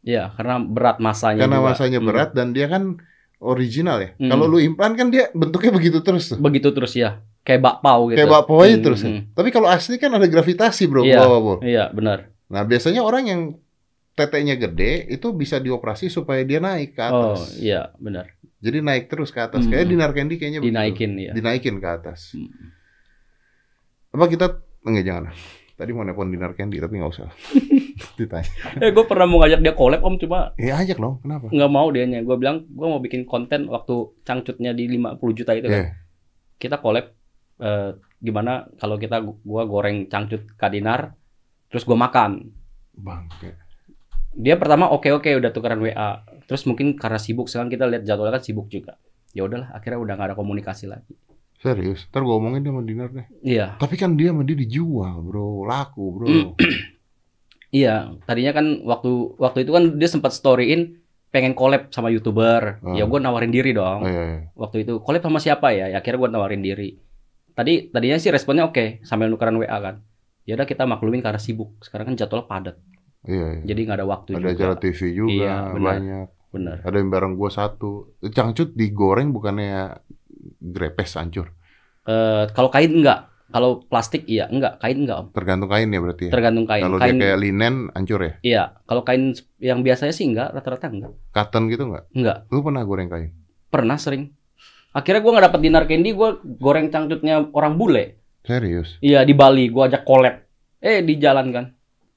[0.00, 1.68] Iya, karena berat masanya Karena juga.
[1.68, 2.06] masanya Hmm.
[2.06, 2.82] berat dan dia kan
[3.38, 4.10] original ya.
[4.14, 4.30] Hmm.
[4.30, 6.38] Kalau lu implan kan dia bentuknya begitu terus tuh.
[6.38, 8.16] Begitu terus ya, kayak bakpao gitu.
[8.16, 9.00] Kayak bakpao aja Hmm, terus.
[9.00, 9.10] ya.
[9.10, 9.22] hmm.
[9.32, 11.18] Tapi kalau asli kan ada gravitasi bro, Iya.
[11.20, 11.56] bawah, bro.
[11.60, 12.30] Iya benar.
[12.46, 13.40] Nah biasanya orang yang
[14.14, 17.54] teteknya gede itu bisa dioperasi supaya dia naik ke Oh atas.
[17.54, 18.34] iya benar.
[18.58, 19.62] Jadi naik terus ke atas.
[19.62, 19.70] Hmm.
[19.70, 20.74] Kayak dinar candy kayaknya begitu.
[20.74, 21.32] Dinaikin ya.
[21.32, 22.34] Dinaikin ke atas.
[22.34, 22.50] Hmm.
[24.10, 24.46] Apa kita
[24.82, 25.24] enggak jangan.
[25.74, 27.30] Tadi mau nelpon dinar candy tapi nggak usah.
[28.16, 28.48] Ditanya.
[28.84, 31.20] Eh gue pernah mau ngajak dia collab om cuma Ya ajak dong.
[31.22, 31.50] Kenapa?
[31.50, 32.22] nggak mau dianya.
[32.22, 35.80] Gue bilang gue mau bikin konten waktu cangcutnya di 50 juta itu kan.
[35.84, 35.90] Iya.
[36.58, 37.06] Kita collab
[37.62, 41.14] eh, gimana kalau kita gua goreng cangcut kadinar
[41.70, 42.50] terus gue makan.
[42.98, 43.30] Bang.
[44.34, 46.22] Dia pertama oke oke udah tukeran WA.
[46.48, 48.98] Terus mungkin karena sibuk sekarang kita lihat jadwalnya kan sibuk juga.
[49.36, 51.14] Ya udahlah akhirnya udah nggak ada komunikasi lagi.
[51.58, 52.06] Serius.
[52.14, 53.26] Ntar gue omongin dia sama dinar deh.
[53.42, 53.66] Iya.
[53.82, 55.66] Tapi kan dia sama dia dijual bro.
[55.66, 56.26] Laku bro.
[57.68, 57.76] Hmm.
[57.76, 60.96] Iya, tadinya kan waktu waktu itu kan dia sempat storyin
[61.28, 62.80] pengen collab sama youtuber.
[62.80, 62.96] Hmm.
[62.96, 64.00] Ya gue nawarin diri Oh, dong.
[64.08, 64.38] iya, iya.
[64.56, 65.92] Waktu itu collab sama siapa ya?
[65.92, 66.96] Ya akhirnya gue nawarin diri.
[67.52, 70.00] Tadi tadinya sih responnya oke sambil nukeran WA kan.
[70.48, 71.76] Ya udah kita maklumin karena sibuk.
[71.84, 72.80] Sekarang kan jadwal padat.
[73.28, 73.64] Iya, iya.
[73.68, 74.52] Jadi nggak ada waktu Ada juga.
[74.56, 75.84] acara TV juga Iya, benar.
[75.92, 76.26] banyak.
[76.48, 76.76] Bener.
[76.80, 78.16] Ada yang bareng gua satu.
[78.32, 80.00] Cangcut digoreng bukannya
[80.56, 81.52] grepes hancur.
[82.08, 83.28] Eh, kalau kain enggak.
[83.48, 84.76] Kalau plastik iya, enggak.
[84.76, 85.26] Kain enggak, Om.
[85.32, 86.32] Tergantung kain ya berarti ya.
[86.36, 86.84] Tergantung kain.
[86.84, 88.32] Kalau kain dia kayak linen hancur ya.
[88.44, 88.62] iya.
[88.84, 91.12] Kalau kain yang biasanya sih enggak, rata-rata enggak.
[91.32, 92.04] Cotton gitu nggak?
[92.12, 92.38] Enggak.
[92.52, 93.32] Lu pernah goreng kain?
[93.72, 94.28] Pernah sering.
[94.92, 96.28] Akhirnya gue nggak dapet dinar candy, gue
[96.60, 98.18] goreng cangcutnya orang bule.
[98.44, 98.96] Serius?
[99.04, 100.40] Iya di Bali, gua ajak collab.
[100.80, 101.64] Eh di jalan kan.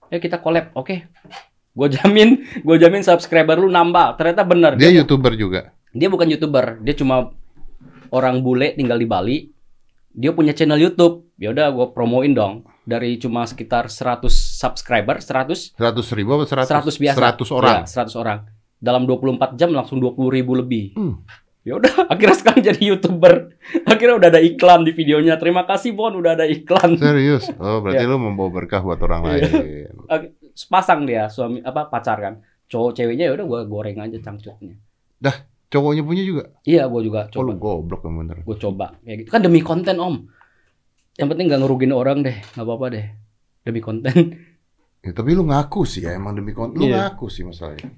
[0.07, 0.95] Eh kita collab, oke.
[1.71, 4.15] Gue jamin, gue jamin subscriber lu nambah.
[4.15, 4.71] Ternyata bener.
[4.79, 5.75] Dia youtuber juga.
[5.91, 7.35] Dia bukan youtuber, dia cuma
[8.15, 9.37] orang bule tinggal di Bali.
[10.11, 11.31] Dia punya channel YouTube.
[11.39, 12.67] Ya udah, gue promoin dong.
[12.83, 16.91] Dari cuma sekitar 100 subscriber, 100, 100 ribu apa 100?
[16.91, 17.17] 100 biasa.
[17.39, 17.75] 100 orang.
[17.85, 18.39] Iya, 100 orang.
[18.81, 20.97] Dalam 24 jam langsung 20 ribu lebih.
[20.97, 21.21] Hmm.
[21.61, 23.53] Ya udah, akhirnya sekarang jadi youtuber.
[23.85, 25.37] Akhirnya udah ada iklan di videonya.
[25.37, 26.97] Terima kasih Bon, udah ada iklan.
[26.97, 27.47] Serius?
[27.61, 28.11] Oh, berarti Iya.
[28.11, 29.43] lu membawa berkah buat orang lain.
[30.51, 32.33] sepasang dia suami apa pacar kan
[32.67, 34.75] cowok ceweknya ya udah gue goreng aja cangcutnya
[35.71, 36.43] Cowoknya punya juga?
[36.61, 38.37] iya gue juga Oh, lu coba goblok yang bener.
[38.41, 40.27] gue coba kayak gitu kan demi konten om
[41.13, 43.05] yang penting nggak ngerugin orang deh nggak apa-apa deh
[43.63, 44.15] demi konten
[45.01, 46.77] Ya, tapi lu ngaku sih ya emang demi konten.
[46.77, 47.09] Lu Iya.
[47.09, 47.89] ngaku sih masalahnya.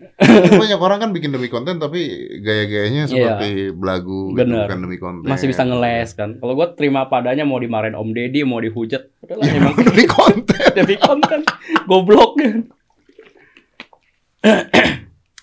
[0.55, 1.99] Banyak orang kan bikin demi konten tapi
[2.39, 3.11] gaya-gayanya Iya.
[3.35, 4.63] seperti belagu gitu, Bener.
[4.63, 5.27] bukan demi konten.
[5.27, 9.43] masih bisa ngeles kan kalau gue terima padanya mau dimarahin om deddy mau dihujat udahlah
[9.43, 10.63] Ya, emang emang demi konten.
[10.79, 11.39] demi konten
[11.83, 12.39] goblok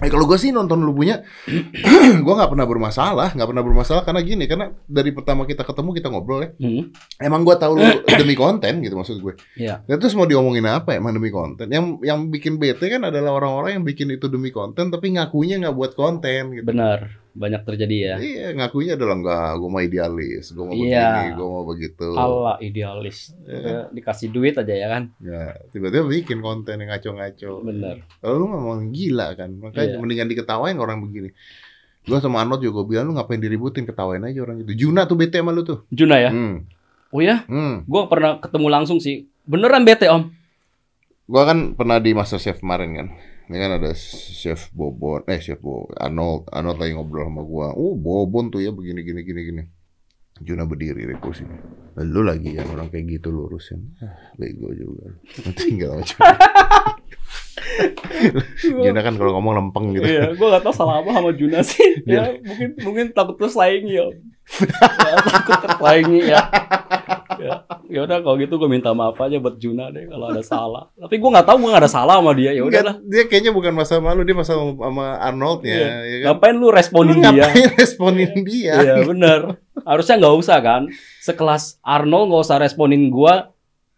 [0.00, 1.20] Eh kalau gue sih nonton lu punya,
[2.24, 6.08] gue nggak pernah bermasalah, nggak pernah bermasalah karena gini, karena dari pertama kita ketemu kita
[6.08, 6.82] ngobrol ya, hmm,
[7.20, 7.84] emang gue tahu lu
[8.20, 9.34] demi konten gitu maksud gue.
[9.60, 9.84] Iya.
[9.84, 11.68] Dan terus mau diomongin apa emang demi konten?
[11.68, 15.76] Yang yang bikin bete kan adalah orang-orang yang bikin itu demi konten tapi ngakunya nggak
[15.76, 16.66] buat konten gitu.
[16.66, 20.84] benar banyak terjadi ya Iya, ngakunya adalah enggak, gue mau idealis, gue mau Iya.
[21.08, 22.08] begini, gue mau begitu.
[22.12, 23.56] Allah idealis Iya.
[23.56, 27.52] Udah dikasih duit aja ya kan Ya, tiba-tiba bikin konten yang ngaco-ngaco.
[27.62, 29.98] bener Kalau lu memang gila kan, makanya Iya.
[29.98, 31.32] mendingan diketawain orang begini.
[32.00, 34.72] Gue sama Arnold juga bilang lu ngapain diributin, ketawain aja orang itu.
[34.78, 35.88] Juna tuh bete sama lu tuh.
[35.88, 36.68] Juna ya Hmm.
[37.08, 37.82] oh ya Hmm.
[37.82, 40.28] gue pernah ketemu langsung sih beneran bete om
[41.24, 43.08] Gua kan pernah di Master Chef kemarin kan.
[43.50, 47.74] Ini kan ada chef Bobon, eh chef Bo, Arnold, Arnold lagi ngobrol sama gua.
[47.74, 49.62] Oh, Bobon tuh ya begini gini gini gini.
[50.38, 51.42] Juna berdiri di kursi.
[51.98, 53.90] Lu lagi ya orang kayak gitu lurusin.
[53.98, 55.18] Ah, bego juga.
[55.58, 56.14] Tinggal aja.
[58.86, 60.06] Juna kan kalau ngomong lempeng gitu.
[60.06, 62.06] Iya, gue gak tau salah apa sama Juna sih.
[62.06, 64.06] Ya, mungkin mungkin takut tersaingi ya.
[64.62, 66.38] ya takut tersaingi ya.
[66.38, 66.42] ya.
[67.86, 70.88] Ya udah kalau gitu gue minta maaf aja buat Juna deh kalau ada salah.
[70.92, 72.50] Tapi gue nggak tahu gue nggak ada salah sama dia.
[72.50, 73.00] Ya udahlah.
[73.02, 75.78] Dia kayaknya bukan masalah malu, dia masalah sama Arnold ya, Iya.
[75.80, 76.26] ya kan?
[76.30, 77.30] Ngapain lu Lu responin dia?
[77.46, 78.74] ngapain responin dia?
[78.76, 79.40] Iya bener.
[79.80, 80.82] Harusnya nggak usah kan.
[81.18, 83.34] Sekelas Arnold nggak usah responin gue.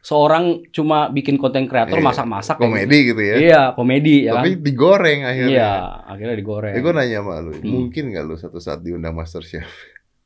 [0.03, 3.23] seorang cuma bikin konten kreator Iya, masak-masak Komedi gitu gitu.
[3.23, 3.35] ya.
[3.39, 4.43] Iya, komedi ya kan.
[4.43, 5.55] Tapi digoreng akhirnya.
[5.55, 5.73] Iya,
[6.11, 6.75] akhirnya digoreng.
[6.75, 7.71] Eh, gue nanya sama lu, Hmm.
[7.71, 9.63] mungkin nggak lu satu saat diundang Masterchef?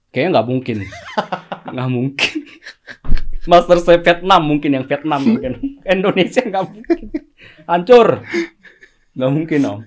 [0.08, 0.76] Kayaknya nggak mungkin.
[1.76, 2.36] nggak mungkin.
[3.46, 5.52] Master Chef Vietnam mungkin yang Vietnam mungkin.
[5.82, 6.98] Indonesia nggak mungkin.
[7.64, 8.06] Hancur.
[9.14, 9.78] Nggak mungkin om.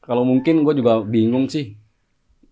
[0.00, 1.74] Kalau mungkin gue juga bingung sih.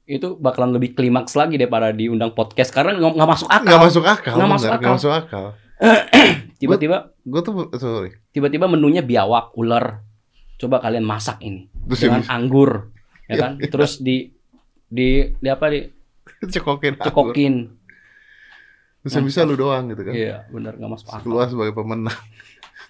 [0.05, 3.65] Itu bakalan lebih klimaks lagi daripada diundang podcast karena nggak masuk akal.
[3.65, 4.35] Nggak masuk akal.
[4.37, 4.93] Nggak masuk akal.
[4.93, 5.45] masuk akal.
[6.61, 8.11] Tiba-tiba Gue tuh sorry.
[8.31, 10.05] tiba-tiba menunya biawak, ular.
[10.55, 12.95] Coba kalian masak ini Terus dengan yang anggur,
[13.27, 13.53] ya Iya, kan?
[13.59, 14.31] Terus di
[14.87, 15.83] di di apa di
[16.55, 16.95] cekokin.
[17.01, 17.55] cekokin.
[19.05, 20.13] Yang bisa lu doang gitu kan.
[20.13, 21.23] Iya, benar nggak masuk akal.
[21.23, 22.19] Keluar sebagai pemenang.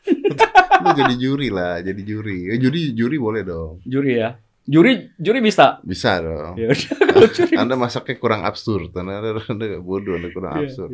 [0.85, 2.55] lu jadi juri lah, jadi juri.
[2.55, 3.83] Eh, juri juri boleh dong.
[3.83, 4.39] Juri ya.
[4.65, 5.83] Juri juri bisa.
[5.83, 6.55] Bisa dong.
[6.57, 6.79] Ya udah
[7.12, 7.55] kalau juri.
[7.62, 10.91] Anda masaknya kurang absurd, anda, anda, anda bodoh, anda kurang Iya, absurd.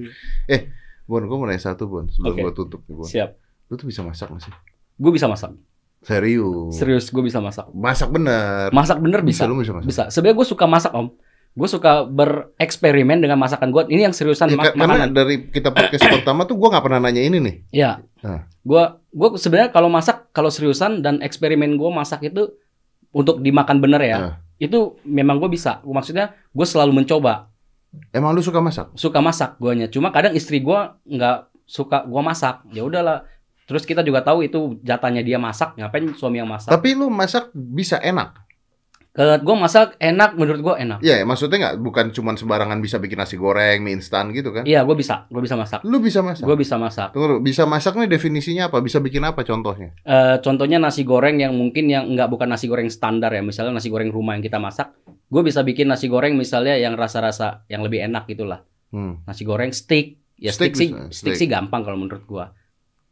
[0.49, 0.59] iya.
[1.05, 2.43] Bon, gue mau nanya satu, Bon, sebelum Oke.
[2.47, 3.07] gue tutup nih, Bon.
[3.07, 3.31] Siap.
[3.67, 4.55] Lu tuh bisa masak gak sih?
[4.95, 5.55] Gue bisa masak.
[6.01, 6.73] Serius.
[6.73, 7.67] Serius, gue bisa masak.
[7.71, 8.71] Masak bener.
[8.71, 9.45] Masak bener bisa.
[9.45, 9.87] Lu bisa masak.
[9.87, 10.03] Bisa.
[10.09, 11.11] Sebenarnya gue suka masak om.
[11.51, 13.83] Gue suka bereksperimen dengan masakan gue.
[13.89, 15.11] Ini yang seriusan Ya, mak- ka- karena makanan.
[15.13, 17.55] dari kita podcast pertama tuh gue nggak pernah nanya ini nih.
[17.71, 17.91] Ya.
[18.21, 18.47] Nah.
[18.61, 22.55] Gue gue sebenarnya kalau masak kalau seriusan dan eksperimen gue masak itu
[23.11, 24.19] untuk dimakan bener ya.
[24.21, 24.35] Nah.
[24.57, 25.83] Itu memang gue bisa.
[25.83, 27.51] Maksudnya gue selalu mencoba.
[28.11, 28.95] Emang lu suka masak?
[28.95, 29.91] Suka masak guanya.
[29.91, 31.37] Cuma kadang istri gue nggak
[31.67, 32.63] suka gue masak.
[32.71, 33.27] Ya udahlah.
[33.67, 35.75] Terus kita juga tahu itu jatahnya dia masak.
[35.75, 36.71] Ngapain suami yang masak?
[36.71, 38.39] Tapi lu masak bisa enak.
[39.11, 40.99] Ke gue masak enak menurut gue enak.
[41.03, 44.63] Iya, maksudnya nggak bukan cuman sembarangan bisa bikin nasi goreng, mie instan gitu kan?
[44.63, 45.27] Iya, gue bisa.
[45.27, 45.83] Gue bisa masak.
[45.83, 46.47] Lu bisa masak.
[46.47, 47.11] Gue bisa masak.
[47.11, 48.79] Tunggu, bisa masak nih definisinya apa?
[48.79, 49.99] Bisa bikin apa contohnya?
[50.07, 53.43] Eh, contohnya nasi goreng yang mungkin yang nggak bukan nasi goreng standar ya.
[53.43, 54.95] Misalnya nasi goreng rumah yang kita masak.
[55.27, 58.63] Gue bisa bikin nasi goreng misalnya yang rasa-rasa yang lebih enak gitulah.
[58.95, 59.27] Hmm.
[59.27, 60.23] Nasi goreng steak.
[60.39, 61.37] Ya Steak steak, sih, steak steak.
[61.37, 62.45] sih gampang kalau menurut gue.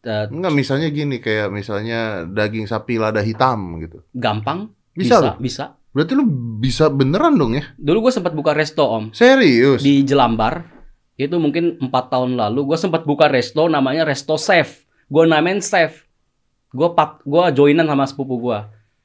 [0.07, 3.99] Eh, Enggak, misalnya gini kayak misalnya daging sapi lada hitam gitu.
[4.15, 4.71] gampang.
[4.95, 5.27] Bisa, bisa.
[5.27, 5.35] loh.
[5.43, 5.65] bisa.
[5.93, 6.25] Berarti lu
[6.61, 7.65] bisa beneran dong ya?
[7.81, 9.81] Dulu gue sempat buka resto om Serius?
[9.81, 10.65] di Jelambar.
[11.19, 12.75] Itu mungkin empat tahun lalu.
[12.75, 14.87] Gue sempat buka resto namanya Resto Chef.
[15.11, 16.07] Gue namain chef.
[16.71, 18.59] Gue pat, gue joinan sama sepupu gue.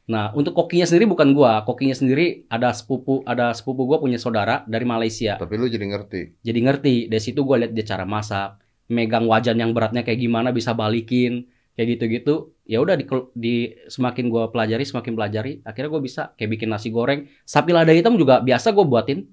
[0.04, 4.68] Nah, untuk kokinya sendiri bukan gua, kokinya sendiri ada sepupu, ada sepupu gua punya saudara
[4.68, 5.40] dari Malaysia.
[5.40, 6.44] Tapi lu jadi ngerti.
[6.44, 8.60] Jadi ngerti, dari situ gua lihat dia cara masak,
[8.92, 11.48] megang wajan yang beratnya kayak gimana bisa balikin,
[11.80, 12.52] kayak gitu-gitu.
[12.64, 13.04] Ya udah di,
[13.36, 13.56] di
[13.86, 17.28] semakin gua pelajari, semakin pelajari, akhirnya gua bisa kayak bikin nasi goreng.
[17.44, 19.28] Sapi lada hitam juga biasa gua buatin.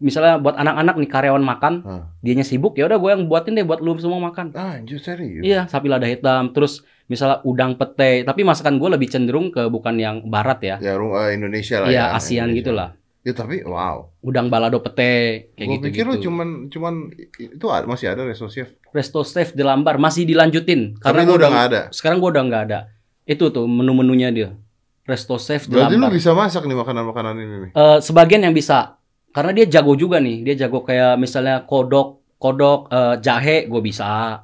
[0.00, 2.04] Misalnya buat anak-anak nih karyawan makan, Ah.
[2.20, 4.52] dianya sibuk ya udah gua yang buatin deh buat lu semua makan.
[4.52, 5.44] Ah, anjir serius.
[5.44, 9.98] Iya, sapi lada hitam, terus misalnya udang pete, tapi masakan gue lebih cenderung ke bukan
[9.98, 10.76] yang barat ya.
[10.78, 12.16] Ya, eh, Indonesia lah Iya, ya.
[12.16, 12.58] ASEAN Indonesia.
[12.62, 12.88] gitu lah.
[13.20, 14.08] Ya tapi wow.
[14.24, 16.94] Udang balado pete kayak Gue gitu pikir lu cuman cuman
[17.36, 18.72] itu masih ada resto chef.
[18.90, 21.80] Resto Chef di Lambar masih dilanjutin Tapi gua lu udah nggak ada.
[21.94, 22.80] Sekarang gua udah nggak ada.
[23.28, 24.50] Itu tuh menu-menunya dia.
[25.06, 26.16] Resto Chef di Berarti lu Lambar.
[26.16, 27.70] bisa masak nih makanan-makanan ini nih.
[27.76, 28.96] Eh, sebagian yang bisa.
[29.30, 30.42] Karena dia jago juga nih.
[30.42, 34.42] Dia jago kayak misalnya kodok, kodok eh, jahe gue bisa.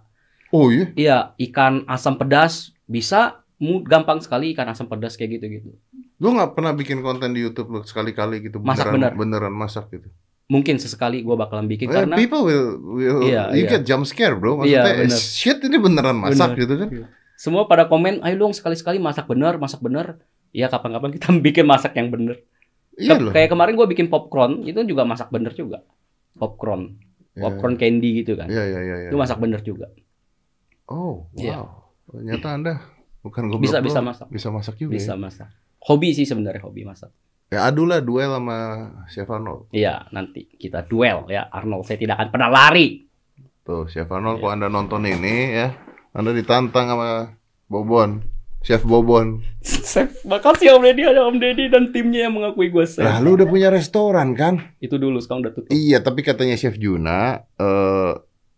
[0.55, 0.87] Oh iya.
[0.95, 1.19] Iya,
[1.49, 3.41] ikan asam pedas bisa.
[3.59, 5.73] Gampang sekali ikan asam pedas kayak gitu-gitu.
[6.17, 9.13] Lu nggak pernah bikin konten di YouTube lu sekali-kali gitu Masak beneran bener.
[9.15, 10.09] beneran masak gitu.
[10.47, 13.71] Mungkin sesekali gua bakalan bikin Eh, karena people will, will Iya, you iya.
[13.73, 14.63] get jump scare bro.
[14.63, 15.19] Iya, Maksudnya eh, bener.
[15.19, 16.61] shit ini beneran masak Bener.
[16.63, 16.89] gitu kan.
[17.37, 20.25] semua pada komen, ayo dong sekali-sekali masak bener, masak bener.
[20.51, 22.41] Ya kapan-kapan kita bikin masak yang bener.
[22.95, 23.29] Iya loh.
[23.29, 25.85] Kayak kemarin gue bikin popcorn, itu juga masak bener juga.
[26.33, 26.97] Popcorn,
[27.35, 28.49] Iya, popcorn candy gitu kan.
[28.49, 28.97] Iya iya iya.
[28.99, 29.09] iya.
[29.13, 29.93] Itu masak bener juga.
[30.87, 31.37] Oh, wow.
[31.37, 31.59] Iya.
[32.09, 32.73] Ternyata Anda
[33.21, 34.31] bukan goblok Bisa bisa masak.
[34.31, 34.95] Bisa masak juga.
[34.95, 35.19] Bisa Ya.
[35.19, 35.51] masak.
[35.87, 37.15] Hobi sih sebenarnya hobi masak.
[37.47, 38.59] ya adu lah duel sama
[39.07, 39.71] Chef Arnold.
[39.71, 41.87] Iya, nanti kita duel ya Arnold.
[41.87, 43.07] Saya tidak akan pernah lari.
[43.63, 44.43] Tuh, Chef Arnold Iya.
[44.43, 45.69] kalau Anda nonton ini ya,
[46.11, 48.27] Anda ditantang sama Bobon.
[48.67, 49.47] Chef Bobon.
[49.63, 53.07] Chef, makasih Om Deddy, ada Om Deddy dan timnya yang mengakui gue chef.
[53.07, 54.75] Lah, lu udah punya restoran kan?
[54.83, 55.71] Itu dulu, sekarang udah tutup.
[55.71, 58.13] Iya, tapi katanya Chef Juna, eh,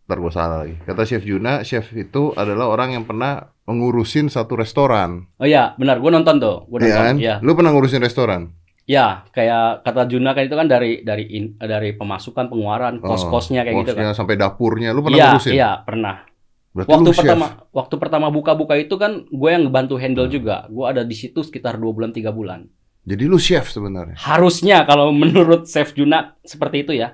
[0.08, 0.80] ntar gue salah lagi.
[0.80, 5.28] Kata Chef Juna, chef itu adalah orang yang pernah mengurusin satu restoran.
[5.36, 6.00] Oh iya, benar.
[6.00, 6.64] Gue nonton tuh.
[6.64, 7.04] Gue Iya nonton.
[7.04, 7.14] kan?
[7.20, 7.34] Iya.
[7.44, 8.56] Lu pernah ngurusin restoran?
[8.88, 13.60] Ya, kayak kata Juna kan itu kan dari dari in- dari pemasukan, pengeluaran, Oh, kos-kosnya
[13.60, 14.16] kayak gitu kan.
[14.16, 15.52] sampai dapurnya, lu pernah Iya, ngurusin?
[15.52, 16.24] iya, pernah.
[16.72, 17.20] Berarti Waktu lu chef.
[17.20, 20.32] pertama waktu pertama buka-buka itu kan gue yang ngebantu handle Hmm.
[20.32, 20.56] juga.
[20.72, 22.64] Gue ada di situ sekitar dua bulan tiga bulan.
[23.04, 24.16] Jadi lu chef sebenarnya.
[24.16, 27.12] Harusnya kalau menurut Chef Juna seperti itu ya.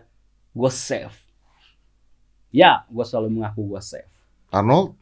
[0.54, 1.23] Gue chef.
[2.54, 4.06] Ya, gue selalu mengaku gue chef.
[4.48, 4.94] Arnold?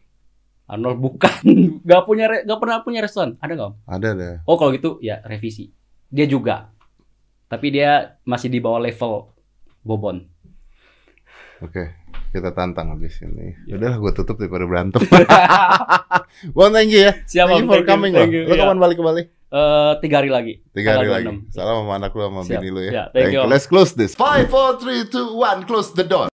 [0.64, 1.36] Arnold bukan,
[1.84, 3.36] gak punya, re- gak pernah punya restoran.
[3.36, 3.60] Ada?
[3.60, 3.74] Om?
[3.84, 4.34] Ada deh.
[4.48, 5.68] Oh kalau gitu ya revisi.
[6.08, 6.72] Dia juga,
[7.46, 9.28] tapi dia masih di bawah level
[9.80, 10.24] Bobon.
[11.60, 11.92] Oke.
[12.32, 13.52] Kita tantang habis ini.
[13.68, 15.04] Udahlah gue tutup daripada berantem.
[16.56, 17.12] Bon, thank you ya.
[17.22, 18.36] Siap, thank you for Thank you, coming thank loh.
[18.40, 18.48] you.
[18.48, 18.60] Lo Iya.
[18.64, 19.22] kapan balik ke Bali?
[19.28, 20.54] Eh, tiga hari lagi.
[20.72, 21.28] Tiga hari lagi.
[21.28, 21.52] 26.
[21.52, 22.52] Salam sama anak lu sama Siap.
[22.56, 22.90] bini lu ya.
[22.90, 23.52] Ya, thank you, Om.
[23.52, 24.16] Let's close this.
[24.16, 25.68] Five, four, three, two, one.
[25.68, 26.31] Close the door.